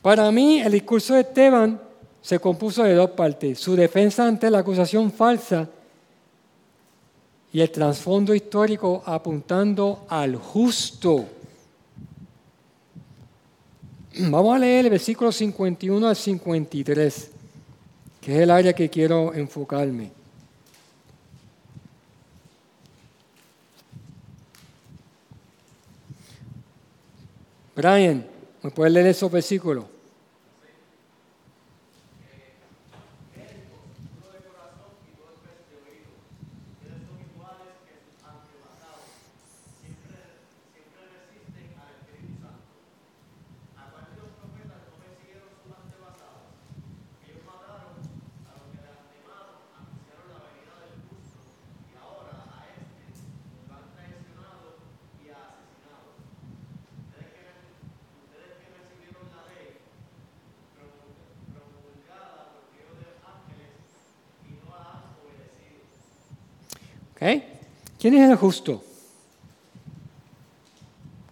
[0.03, 1.81] Para mí, el discurso de Esteban
[2.21, 3.59] se compuso de dos partes.
[3.59, 5.69] Su defensa ante la acusación falsa
[7.53, 11.25] y el trasfondo histórico apuntando al justo
[14.21, 17.31] Vamos a leer el versículo 51 al 53,
[18.21, 20.11] que es el área que quiero enfocarme.
[27.77, 28.27] Brian,
[28.61, 29.85] ¿me puedes leer esos versículos?
[67.19, 68.83] ¿Quién es el justo?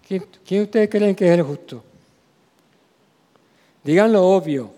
[0.07, 1.83] ¿Quién, ustedes creen que es el justo?
[3.85, 4.71] Digan lo obvio.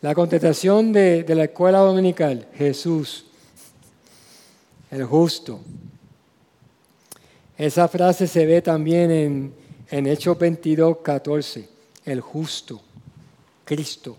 [0.00, 3.26] La contestación de, de la escuela dominical, Jesús,
[4.90, 5.60] el justo.
[7.56, 9.54] Esa frase se ve también en,
[9.90, 11.68] en Hechos 22, 14,
[12.04, 12.80] el justo,
[13.64, 14.16] Cristo.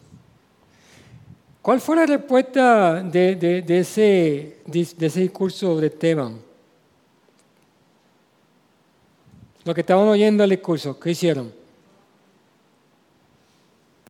[1.62, 6.40] ¿Cuál fue la respuesta de, ese, discurso de Esteban?
[9.66, 11.52] Los que estaban oyendo el discurso, ¿qué hicieron?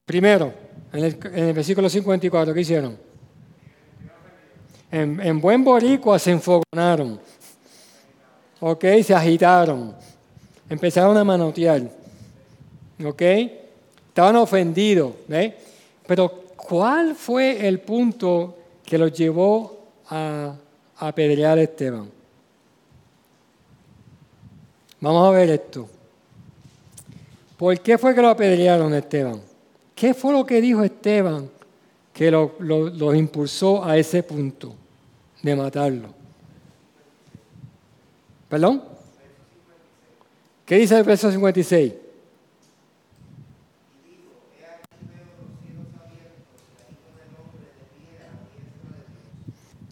[0.05, 0.53] Primero,
[0.93, 2.97] en el, en el versículo 54, ¿qué hicieron?
[4.91, 7.19] En, en buen boricua se enfogonaron.
[8.59, 8.85] ¿Ok?
[9.03, 9.95] Se agitaron.
[10.69, 11.81] Empezaron a manotear.
[13.03, 13.21] ¿Ok?
[14.07, 15.13] Estaban ofendidos.
[15.27, 15.57] ¿ve?
[16.05, 18.55] Pero, ¿cuál fue el punto
[18.85, 20.53] que los llevó a
[20.97, 22.09] apedrear a Esteban?
[25.01, 25.89] Vamos a ver esto.
[27.57, 29.41] ¿Por qué fue que lo apedrearon a Esteban?
[29.95, 31.49] ¿Qué fue lo que dijo Esteban
[32.13, 34.73] que lo- lo- los impulsó a ese punto
[35.41, 36.09] de matarlo?
[38.47, 38.83] ¿Perdón?
[40.65, 41.93] ¿Qué dice el verso 56?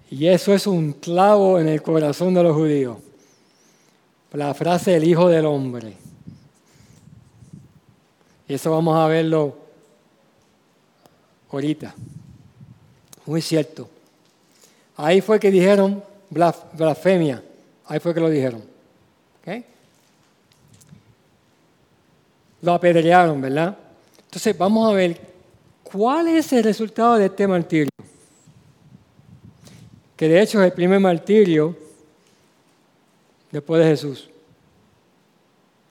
[0.09, 2.97] Y eso es un clavo en el corazón de los judíos.
[4.33, 5.93] La frase el Hijo del Hombre.
[8.47, 9.57] Y eso vamos a verlo
[11.51, 11.93] ahorita.
[13.25, 13.89] Muy cierto.
[14.95, 17.43] Ahí fue que dijeron blas- blasfemia.
[17.85, 18.61] Ahí fue que lo dijeron.
[19.41, 19.63] ¿Ok?
[22.61, 23.77] Lo apedrearon, ¿verdad?
[24.25, 25.19] Entonces vamos a ver
[25.83, 27.89] cuál es el resultado de este martirio.
[30.18, 31.78] Que de hecho es el primer martirio
[33.51, 34.30] después de Jesús.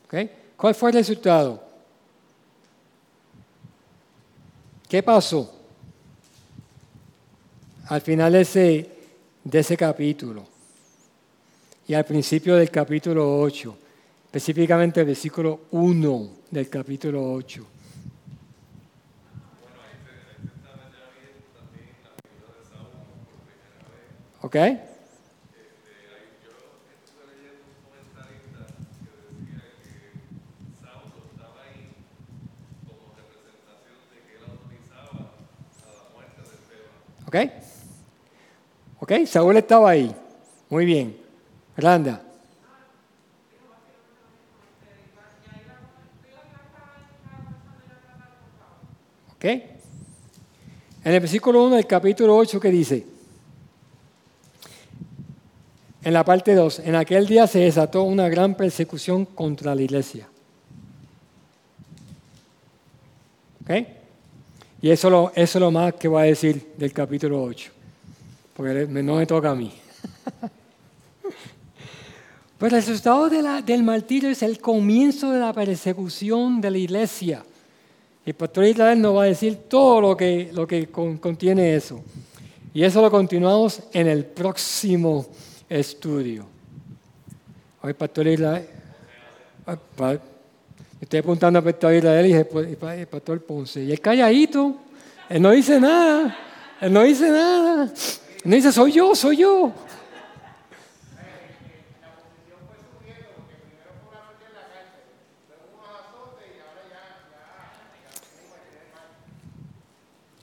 [0.05, 0.31] ¿Ok?
[0.57, 1.63] ¿Cuál fue el resultado?
[4.89, 5.53] ¿Qué pasó?
[7.89, 8.91] Al final de ese,
[9.45, 10.45] de ese capítulo
[11.87, 13.77] y al principio del capítulo 8,
[14.25, 17.76] específicamente el versículo 1 del capítulo 8.
[24.47, 24.55] ¿Ok?
[37.27, 37.37] ¿Ok?
[39.01, 39.13] ¿Ok?
[39.27, 40.15] Saúl estaba ahí.
[40.71, 41.17] Muy bien.
[41.77, 42.23] Randa.
[49.35, 49.45] ¿Ok?
[49.45, 49.73] En
[51.03, 53.16] el versículo 1 del capítulo 8, ¿qué dice?
[56.07, 60.29] En la parte 2, en aquel día se desató una gran persecución contra la iglesia.
[63.65, 63.71] ¿Ok?
[64.83, 67.73] Y eso, es lo más que voy a decir del capítulo 8,
[68.55, 69.73] porque no me toca a mí.
[72.59, 77.43] Pero el resultado del martirio es el comienzo de la persecución de la iglesia.
[78.25, 82.01] El pastor Israel nos va a decir todo lo que, lo que con- contiene eso.
[82.73, 85.27] Y eso lo continuamos en el próximo
[85.69, 86.47] estudio.
[87.83, 88.67] Hoy, pastor Israel.
[89.67, 90.17] ah,
[91.01, 93.85] Estoy apuntando al pastor Israel y el el pastor Ponce.
[93.85, 94.77] Y él calladito.
[95.29, 96.37] Él no dice nada.
[96.81, 97.85] Él no dice nada.
[97.85, 99.73] Él no dice, soy yo, soy yo.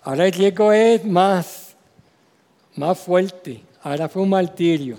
[0.05, 1.75] Ahora el riesgo es más,
[2.75, 3.63] más fuerte.
[3.81, 4.97] Ahora fue un martirio.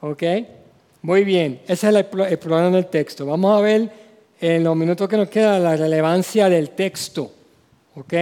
[0.00, 0.22] ¿Ok?
[1.02, 1.60] Muy bien.
[1.64, 3.26] Ese es el, el problema del texto.
[3.26, 3.90] Vamos a ver
[4.40, 7.30] en los minutos que nos quedan la relevancia del texto.
[7.94, 8.12] ¿Ok?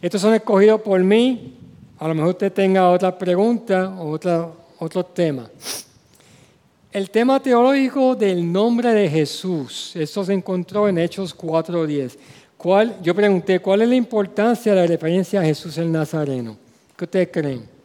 [0.00, 1.56] Estos son escogidos por mí.
[1.98, 5.50] A lo mejor usted tenga otras preguntas o otra, otros temas.
[6.90, 12.16] El tema teológico del nombre de Jesús, eso se encontró en Hechos 4.10.
[12.56, 16.56] ¿Cuál, yo pregunté, ¿cuál es la importancia de la referencia a Jesús el Nazareno?
[16.96, 17.77] ¿Qué ustedes creen?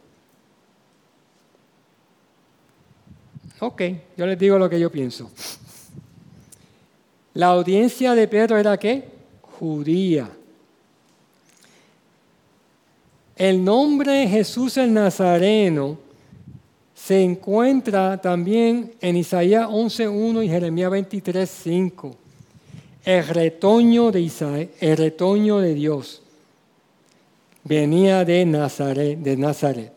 [3.66, 3.82] Ok,
[4.14, 5.30] yo les digo lo que yo pienso.
[7.32, 9.08] La audiencia de Pedro era qué?
[9.40, 10.28] Judía.
[13.36, 15.96] El nombre Jesús el Nazareno
[16.94, 22.14] se encuentra también en Isaías 11.1 y Jeremías 23.5.
[23.02, 26.20] El retoño de Isaías, el retoño de Dios
[27.64, 29.93] venía de Nazaret, de Nazaret.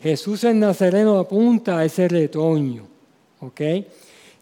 [0.00, 2.86] Jesús el Nazareno apunta a ese retoño.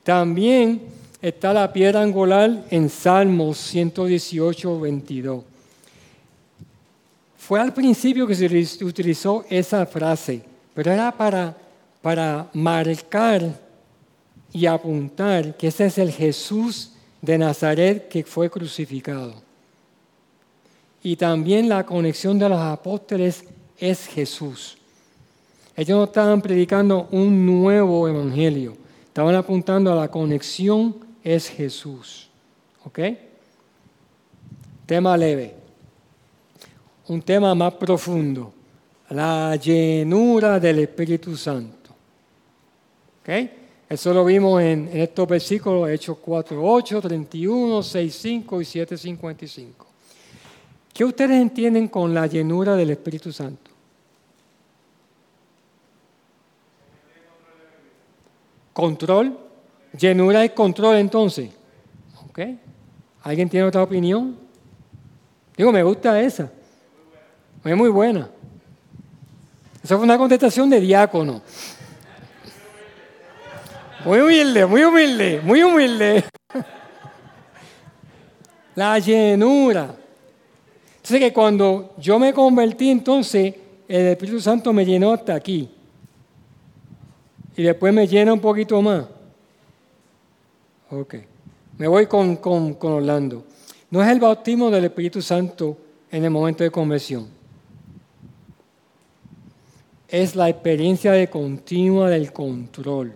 [0.03, 0.83] También
[1.21, 5.45] está la piedra angular en Salmos 118, 22.
[7.39, 10.43] Fue al principio que se utilizó esa frase,
[10.75, 11.57] pero era para,
[12.03, 13.59] para marcar
[14.53, 16.93] y apuntar que ese es el Jesús
[17.23, 19.35] de Nazaret que fue crucificado.
[21.03, 23.45] Y también la conexión de los apóstoles
[23.79, 24.77] es Jesús.
[25.77, 32.31] Ellos no estaban predicando un nuevo evangelio, estaban apuntando a la conexión es Jesús.
[32.85, 33.01] ¿Ok?
[34.87, 35.67] Tema leve
[37.09, 38.53] un tema más profundo,
[39.11, 41.91] la llenura del Espíritu Santo.
[43.21, 43.29] ¿Ok?
[43.89, 49.87] Eso lo vimos en, estos versículos, Hechos 4, 8, 31, 6, 5 y 7, 55.
[50.93, 53.71] ¿Qué ustedes entienden con la llenura del Espíritu Santo?
[58.77, 59.35] Control.
[59.99, 61.49] Llenura es control entonces.
[62.29, 62.41] ¿Ok?
[63.23, 64.37] ¿Alguien tiene otra opinión?
[65.57, 66.53] Digo, me gusta esa.
[67.65, 68.29] Es muy buena.
[69.83, 71.41] Esa fue una contestación de diácono.
[74.05, 76.25] Muy humilde, muy humilde, muy humilde.
[78.75, 79.97] La llenura.
[80.97, 83.55] Entonces que cuando yo me convertí, entonces
[83.89, 85.67] el Espíritu Santo me llenó hasta aquí.
[87.57, 89.07] Y después me llena un poquito más.
[90.91, 91.15] Ok.
[91.79, 93.45] Me voy con, con, con Orlando.
[93.91, 95.77] No es el bautismo del Espíritu Santo
[96.11, 97.37] en el momento de conversión
[100.09, 103.15] es la experiencia de continua del control.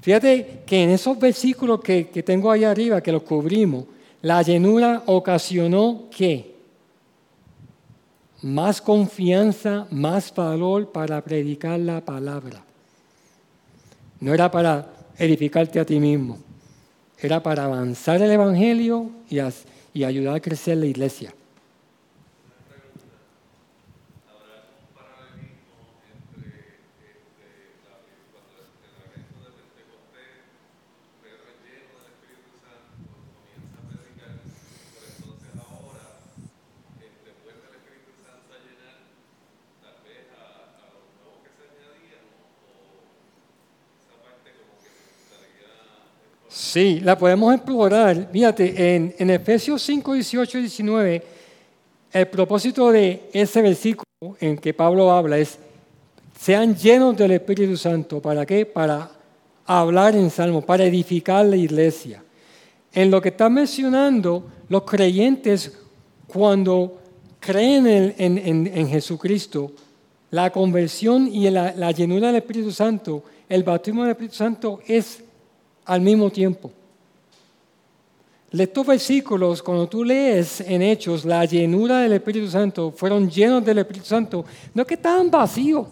[0.00, 3.84] Fíjate que en esos versículos que, tengo ahí arriba, que los cubrimos,
[4.22, 6.54] la llenura ocasionó qué?
[8.42, 12.64] Más confianza, más valor para predicar la palabra.
[14.20, 14.86] No era para
[15.18, 16.38] edificarte a ti mismo,
[17.18, 19.38] era para avanzar el Evangelio y,
[19.92, 21.34] y ayudar a crecer la iglesia.
[46.70, 48.28] Sí, la podemos explorar.
[48.30, 51.22] Fíjate, en, en Efesios 5, 18 y 19,
[52.12, 54.04] el propósito de ese versículo
[54.38, 55.58] en que Pablo habla es,
[56.38, 58.22] sean llenos del Espíritu Santo.
[58.22, 58.64] ¿Para qué?
[58.66, 59.10] Para
[59.66, 62.22] hablar en salmo, para edificar la iglesia.
[62.92, 65.76] En lo que está mencionando, los creyentes
[66.28, 67.00] cuando
[67.40, 69.72] creen en, Jesucristo,
[70.30, 75.24] la conversión y la, la llenura del Espíritu Santo, el bautismo del Espíritu Santo es
[75.90, 76.70] al mismo tiempo.
[78.52, 83.78] Estos versículos, cuando tú lees en Hechos, la llenura del Espíritu Santo, fueron llenos del
[83.78, 85.88] Espíritu Santo, no que estaban vacíos.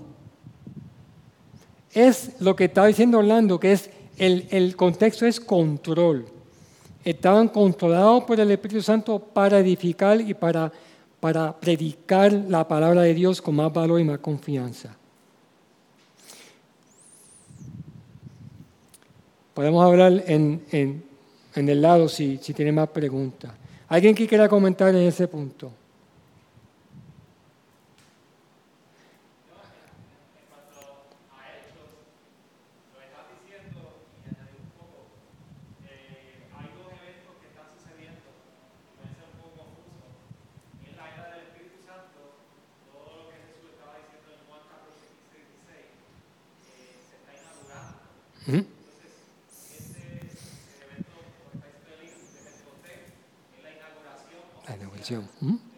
[1.92, 6.26] Es lo que está diciendo Orlando, que es el, el contexto es control.
[7.04, 10.70] Estaban controlados por el Espíritu Santo para edificar y para,
[11.18, 14.97] para predicar la palabra de Dios con más valor y más confianza.
[19.58, 20.62] Podemos hablar en,
[21.52, 23.50] el lado si, si tiene más preguntas.
[23.88, 25.72] ¿Alguien que quiera comentar en ese punto?
[55.40, 55.54] ¿Mm?
[55.54, 55.77] Ya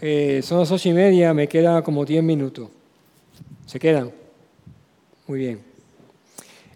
[0.00, 2.68] Eh, son las ocho y media, me quedan como diez minutos.
[3.66, 4.10] ¿Se quedan?
[5.26, 5.60] Muy bien.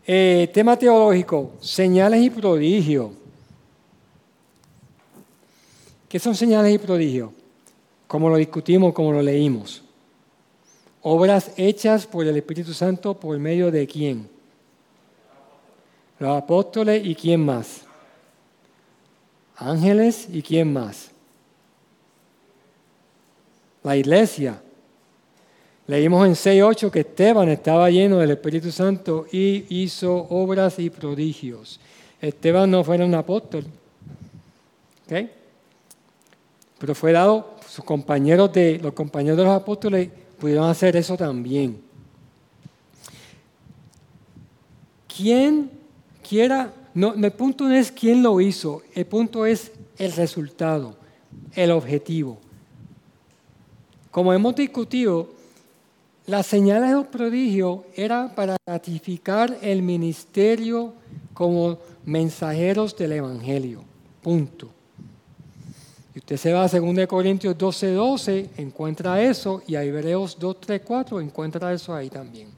[0.06, 3.10] Eh, tema teológico, señales y prodigios.
[6.08, 7.30] ¿Qué son señales y prodigios?
[8.06, 9.82] Como lo discutimos, como lo leímos.
[11.00, 14.28] Obras hechas por el Espíritu Santo por medio de quién?
[16.18, 17.82] Los apóstoles y quién más?
[19.56, 21.13] Ángeles y quién más?
[23.84, 24.60] La iglesia.
[25.86, 31.78] Leímos en 6.8 que Esteban estaba lleno del Espíritu Santo y hizo obras y prodigios.
[32.20, 33.64] Esteban no fue un apóstol.
[36.78, 40.08] Pero fue dado, sus compañeros de, los compañeros de los apóstoles
[40.38, 41.80] pudieron hacer eso también.
[45.14, 45.70] ¿Quién
[46.26, 50.96] quiera, no, el punto no es quién lo hizo, el punto es el resultado,
[51.54, 52.38] el objetivo.
[54.14, 55.28] Como hemos discutido,
[56.26, 60.94] las señales de los prodigios eran para ratificar el ministerio
[61.32, 63.82] como mensajeros del Evangelio.
[64.22, 64.70] Punto.
[66.14, 70.60] Y usted se va a 2 Corintios 12, 12, encuentra eso, y a Hebreos 2,
[70.60, 72.50] 3, 4 encuentra eso ahí también.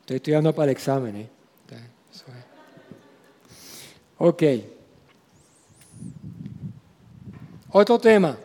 [0.00, 1.16] Estoy estudiando para el examen.
[1.16, 1.28] ¿eh?
[4.18, 4.42] Ok.
[7.74, 8.36] Otro tema.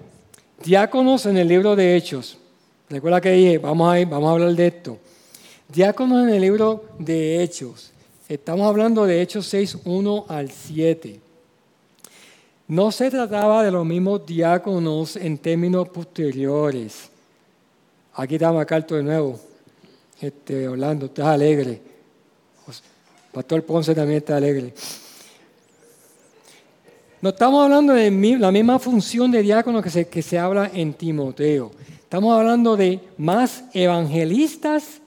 [0.63, 2.37] Diáconos en el libro de Hechos.
[2.89, 4.97] Recuerda que dije, vamos a, vamos a hablar de esto.
[5.67, 7.91] Diáconos en el libro de Hechos.
[8.29, 11.19] Estamos hablando de Hechos 6, 1 al 7.
[12.69, 17.09] No se trataba de los mismos diáconos en términos posteriores.
[18.13, 19.37] Aquí está Macarto de nuevo.
[20.21, 21.81] Este, Orlando, estás alegre.
[23.33, 24.73] Pastor Ponce también está alegre.
[27.19, 30.93] No estamos hablando de la misma función de diácono que se, que se habla en
[30.93, 31.71] Timoteo.
[31.99, 35.01] Estamos hablando de más evangelistas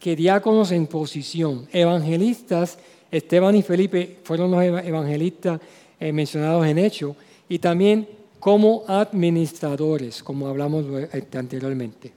[0.00, 1.68] que diáconos en posición.
[1.72, 2.78] Evangelistas,
[3.12, 5.60] Esteban y Felipe fueron los evangelistas
[6.00, 7.14] eh, mencionados en Hecho,
[7.48, 8.08] y también
[8.40, 12.12] como administradores, como hablamos este, anteriormente.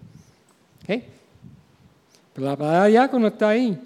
[0.86, 3.80] Pero la palabra diácono está ahí.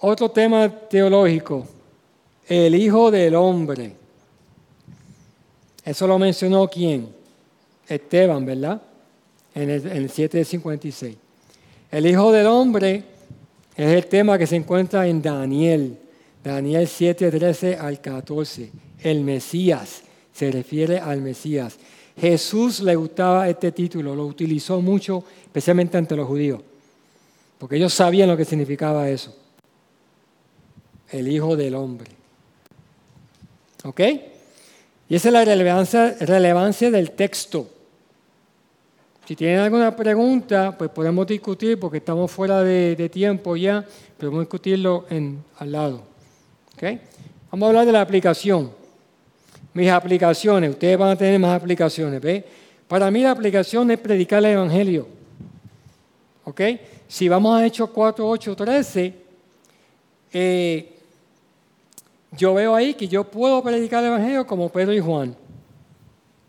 [0.00, 1.64] Otro tema teológico,
[2.52, 3.94] el Hijo del Hombre.
[5.84, 7.08] Eso lo mencionó quién?
[7.88, 8.80] Esteban, ¿verdad?
[9.54, 11.16] en el, en el 756.
[11.90, 13.04] El Hijo del Hombre
[13.76, 15.98] es el tema que se encuentra en Daniel,
[16.42, 18.70] Daniel 7, 13 al 14.
[19.00, 21.76] El Mesías, se refiere al Mesías.
[22.16, 26.60] Jesús le gustaba este título, lo utilizó mucho, especialmente ante los judíos,
[27.58, 29.34] porque ellos sabían lo que significaba eso.
[31.10, 32.21] El Hijo del Hombre.
[33.84, 34.00] ¿Ok?
[35.08, 37.68] Y esa es la relevancia, del texto.
[39.26, 43.84] Si tienen alguna pregunta, pues podemos discutir, porque estamos fuera de, tiempo ya,
[44.18, 46.02] podemos discutirlo en, al lado.
[46.74, 47.00] ¿Okay?
[47.50, 48.70] Vamos a hablar de la aplicación.
[49.74, 52.20] Mis aplicaciones, ustedes van a tener más aplicaciones.
[52.20, 52.44] ¿ve?
[52.88, 55.06] Para mí la aplicación es predicar el Evangelio.
[56.44, 56.60] ¿Ok?
[57.06, 59.14] Si vamos a Hechos 4, 8, 13,
[62.36, 65.36] yo veo ahí que yo puedo predicar el Evangelio como Pedro y Juan.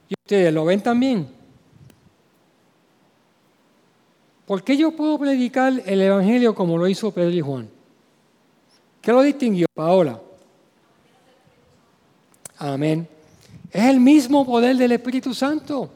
[0.07, 1.27] ¿Y ustedes lo ven también?
[4.45, 7.69] ¿Por qué yo puedo predicar el Evangelio como lo hizo Pedro y Juan?
[9.01, 10.19] ¿Qué lo distinguió Paola?
[12.57, 13.07] Amén.
[13.71, 15.89] Es el mismo poder del Espíritu Santo.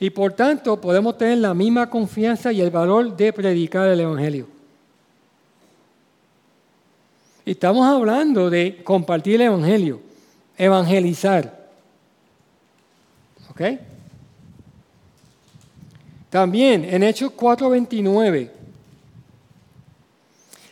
[0.00, 4.59] Y por tanto podemos tener la misma confianza y el valor de predicar el Evangelio.
[7.50, 10.00] Estamos hablando de compartir el Evangelio,
[10.56, 11.68] evangelizar.
[13.50, 13.60] ¿Ok?
[16.30, 18.52] También en Hechos 4:29,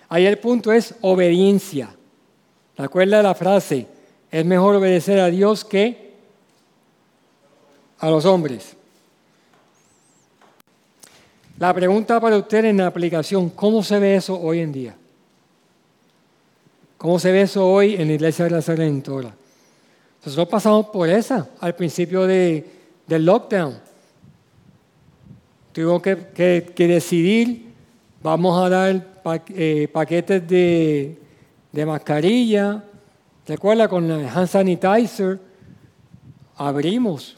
[0.09, 1.91] ahí el punto es obediencia.
[2.77, 3.89] ¿Recuerda la frase?
[4.31, 6.15] Es mejor obedecer a Dios que
[7.99, 8.77] a los hombres.
[11.59, 14.98] La pregunta para usted en la aplicación, ¿cómo se ve eso hoy en día?
[16.99, 19.33] ¿Cómo se ve eso hoy en la iglesia de la Redentora?
[20.25, 22.67] Nosotros pasamos por esa al principio de,
[23.07, 23.79] del lockdown.
[25.71, 27.73] Tuvimos que, decidir,
[28.21, 29.07] vamos a dar
[29.51, 31.21] eh, paquetes de,
[31.71, 32.83] de mascarilla,
[33.47, 35.39] recuerda con el hand sanitizer,
[36.57, 37.38] abrimos.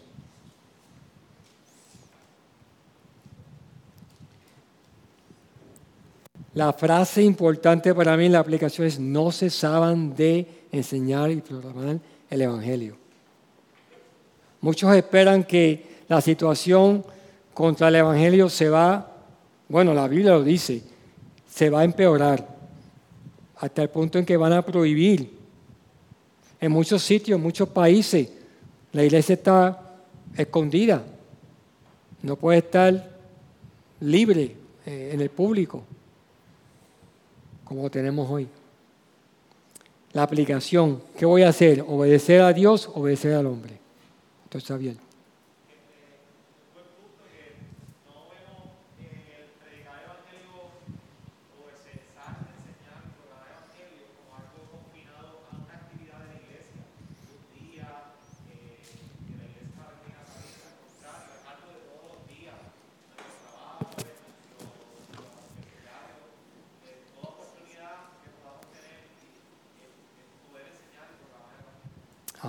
[6.55, 12.01] La frase importante para mí en la aplicación es no cesaban de enseñar y proclamar
[12.29, 12.97] el Evangelio.
[14.61, 17.05] Muchos esperan que la situación
[17.55, 19.17] contra el Evangelio se va,
[19.69, 20.83] bueno, la Biblia lo dice,
[21.49, 22.47] se va a empeorar
[23.57, 25.39] hasta el punto en que van a prohibir.
[26.61, 28.29] En muchos sitios, en muchos países,
[28.93, 29.81] la iglesia está
[30.37, 31.05] escondida,
[32.23, 33.09] no puede estar
[34.01, 35.85] libre eh, en el público
[37.71, 38.49] como tenemos hoy.
[40.13, 41.85] La aplicación, ¿qué voy a hacer?
[41.87, 43.79] ¿Obedecer a Dios obedecer al hombre?
[44.43, 44.99] Esto está bien.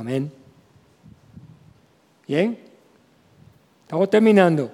[0.01, 0.31] Amén.
[2.27, 2.57] Bien.
[3.83, 4.71] Estamos terminando.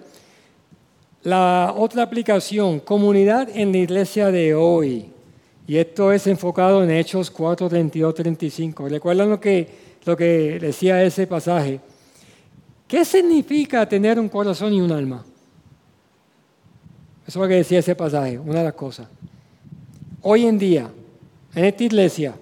[1.22, 5.12] La otra aplicación, comunidad en la iglesia de hoy.
[5.68, 8.88] Y esto es enfocado en Hechos 4, 32, 35.
[8.88, 9.68] ¿Recuerdan lo que,
[10.06, 11.82] lo que decía ese pasaje?
[12.88, 15.26] ¿Qué significa tener un corazón y un alma?
[17.28, 19.10] Eso es lo que decía ese pasaje, una de las cosas.
[20.22, 20.90] Hoy en día,
[21.54, 22.34] en esta iglesia,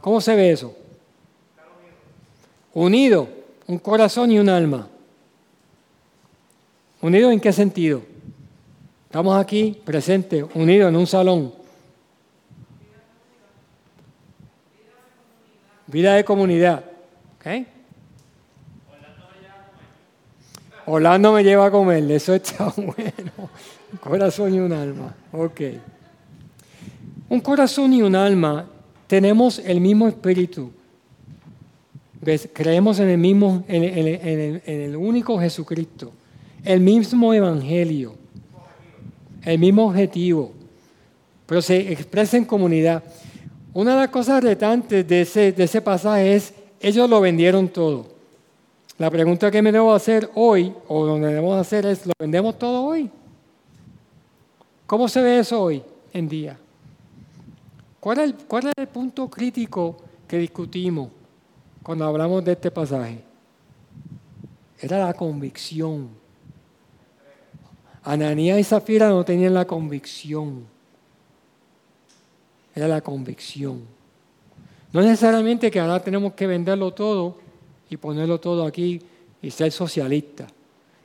[0.00, 0.78] ¿cómo se ve eso?
[2.74, 3.28] Unido,
[3.68, 4.88] un corazón y un alma.
[7.00, 8.02] ¿Unido en qué sentido?
[9.06, 11.52] Estamos aquí presentes, unidos en un salón.
[15.86, 16.84] Vida de comunidad.
[17.38, 17.66] ¿ok?
[20.86, 23.50] Orlando me lleva a comer, eso está bueno.
[23.92, 25.14] Un corazón y un alma.
[25.30, 25.60] Ok.
[27.28, 28.66] Un corazón y un alma,
[29.06, 30.72] tenemos el mismo espíritu
[32.52, 36.12] Creemos en el mismo, en, el, único Jesucristo,
[36.64, 38.14] el mismo evangelio,
[39.42, 40.52] el mismo objetivo,
[41.46, 43.02] pero se expresa en comunidad.
[43.74, 48.06] Una de las cosas retantes de ese, de ese pasaje es, ellos lo vendieron todo.
[48.96, 52.84] La pregunta que me debo hacer hoy, o donde debemos hacer es, ¿lo vendemos todo
[52.84, 53.10] hoy?
[54.86, 56.56] ¿Cómo se ve eso hoy en día?
[58.00, 59.96] ¿Cuál es cuál es el punto crítico
[60.28, 61.08] que discutimos?
[61.84, 63.20] Cuando hablamos de este pasaje?
[64.80, 66.08] Era la convicción.
[68.02, 70.64] Ananías y Zafira no tenían la convicción.
[72.74, 73.82] Era la convicción.
[74.92, 77.38] No necesariamente que ahora tenemos que venderlo todo
[77.90, 79.00] y ponerlo todo aquí
[79.42, 80.46] y ser socialista.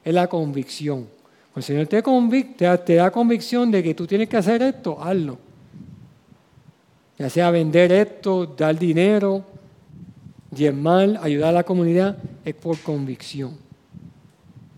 [0.03, 1.07] Es la convicción.
[1.53, 5.37] Cuando el Señor te, te da convicción de que tú tienes que hacer esto, hazlo.
[7.17, 9.43] Ya sea vender esto, dar dinero,
[10.73, 13.57] mal ayudar a la comunidad es por convicción.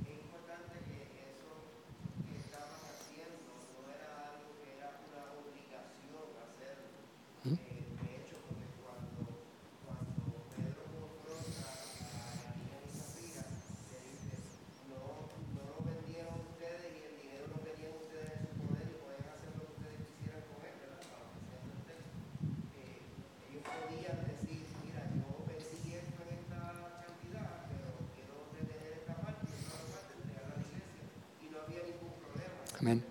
[0.03, 1.71] Es importante que eso
[2.27, 6.99] que estaban haciendo no era algo que era una obligación hacerlo.
[7.45, 7.55] ¿Mm?
[7.55, 9.31] Eh, de hecho, porque cuando,
[9.87, 14.35] cuando Pedro confronta a María y Zafira, le dice,
[14.91, 18.95] no, no lo vendieron ustedes y el dinero lo tenían ustedes en su poder y
[19.01, 20.99] pueden hacer lo que ustedes quisieran con él, ¿verdad?
[21.09, 22.11] Para que sea el texto.
[22.75, 22.99] Eh,
[23.49, 26.61] ellos podían decir, mira, yo vendí esto en esta
[27.01, 31.03] cantidad, pero quiero retener esta parte y esta parte entregarla a la iglesia.
[31.41, 32.61] Y no había ningún problema.
[32.61, 32.70] Amén.
[32.70, 33.03] Ahí fue el, el querer mostrarse delante de los demás.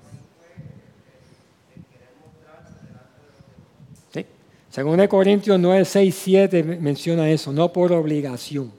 [4.13, 4.27] ¿Sí?
[4.71, 8.71] Según de Corintios 9, 6, 7 menciona eso, no por obligación.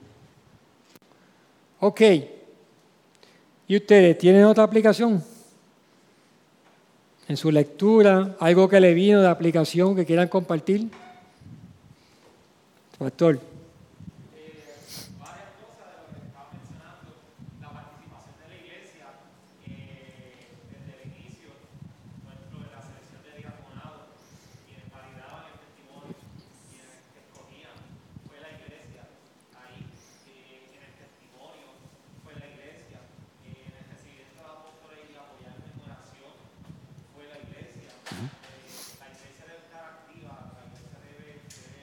[1.79, 2.01] Ok.
[3.67, 5.23] ¿Y ustedes tienen otra aplicación?
[7.27, 10.89] En su lectura, algo que le vino de aplicación que quieran compartir.
[12.97, 13.39] Pastor.
[15.17, 17.09] varias cosas de lo que estaba mencionando,
[17.61, 19.05] la participación de la iglesia
[19.65, 21.49] eh, desde el inicio,
[22.21, 24.05] por ejemplo, en la selección de diaconados,
[24.65, 26.13] quienes validaban el testimonio,
[26.69, 26.93] quienes
[27.25, 27.77] escogían,
[28.27, 29.01] fue la iglesia
[29.57, 29.81] ahí,
[30.29, 31.67] eh, en el testimonio
[32.21, 33.01] fue la iglesia,
[33.49, 36.33] eh, en el recibimiento de apóstoles y apoyarme en oración
[37.13, 37.89] fue la iglesia.
[38.11, 38.61] Eh,
[39.01, 41.81] la iglesia debe estar activa, la iglesia debe, debe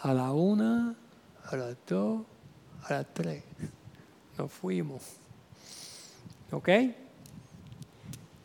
[0.00, 0.96] A la una,
[1.44, 2.22] a las dos,
[2.84, 3.42] a las tres.
[4.36, 5.02] Nos fuimos.
[6.50, 6.68] ¿Ok?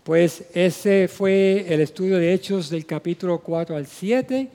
[0.03, 4.49] Pues ese fue el estudio de Hechos del capítulo 4 al 7.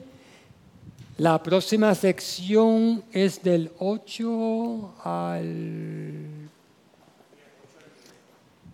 [1.17, 6.02] La próxima sección es del 8 al,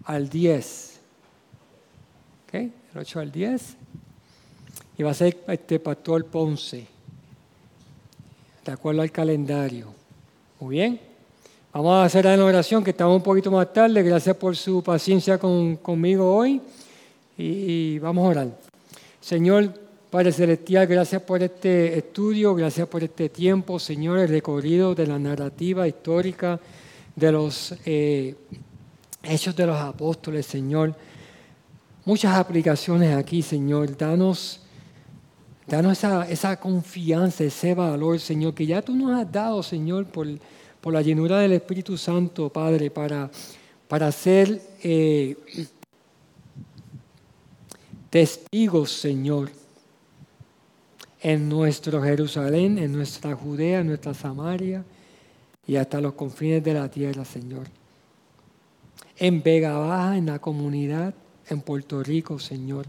[0.09, 0.99] al 10.
[2.47, 2.53] ¿Ok?
[2.55, 3.75] El 8 al 10.
[4.97, 6.87] Y va a ser este Pastor Ponce,
[8.65, 9.93] de acuerdo al calendario.
[10.59, 10.99] Muy bien.
[11.71, 14.01] Vamos a hacer la oración que estamos un poquito más tarde.
[14.01, 16.59] Gracias por su paciencia con- conmigo hoy.
[17.37, 18.47] Y, vamos a orar.
[19.21, 19.71] Señor
[20.09, 25.19] Padre Celestial, gracias por este estudio, gracias por este tiempo, Señor, el recorrido de la
[25.19, 26.59] narrativa histórica
[27.15, 28.35] de los eh,
[29.23, 30.95] hechos de los apóstoles, Señor.
[32.05, 33.95] Muchas aplicaciones aquí, Señor.
[33.97, 34.61] Danos,
[35.67, 40.27] danos esa, confianza, ese valor, Señor, que ya tú nos has dado, Señor, por,
[40.81, 43.29] por la llenura del Espíritu Santo, Padre, para,
[43.87, 45.35] para ser eh,
[48.09, 49.51] testigos, Señor,
[51.21, 54.83] en nuestro Jerusalén, en nuestra Judea, en nuestra Samaria
[55.67, 57.78] y hasta los confines de la tierra, Señor.
[59.19, 61.13] En Vega Baja, en la comunidad,
[61.49, 62.85] en Puerto Rico, Señor.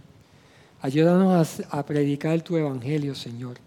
[0.81, 3.59] Ayúdanos a, predicar tu evangelio, Señor.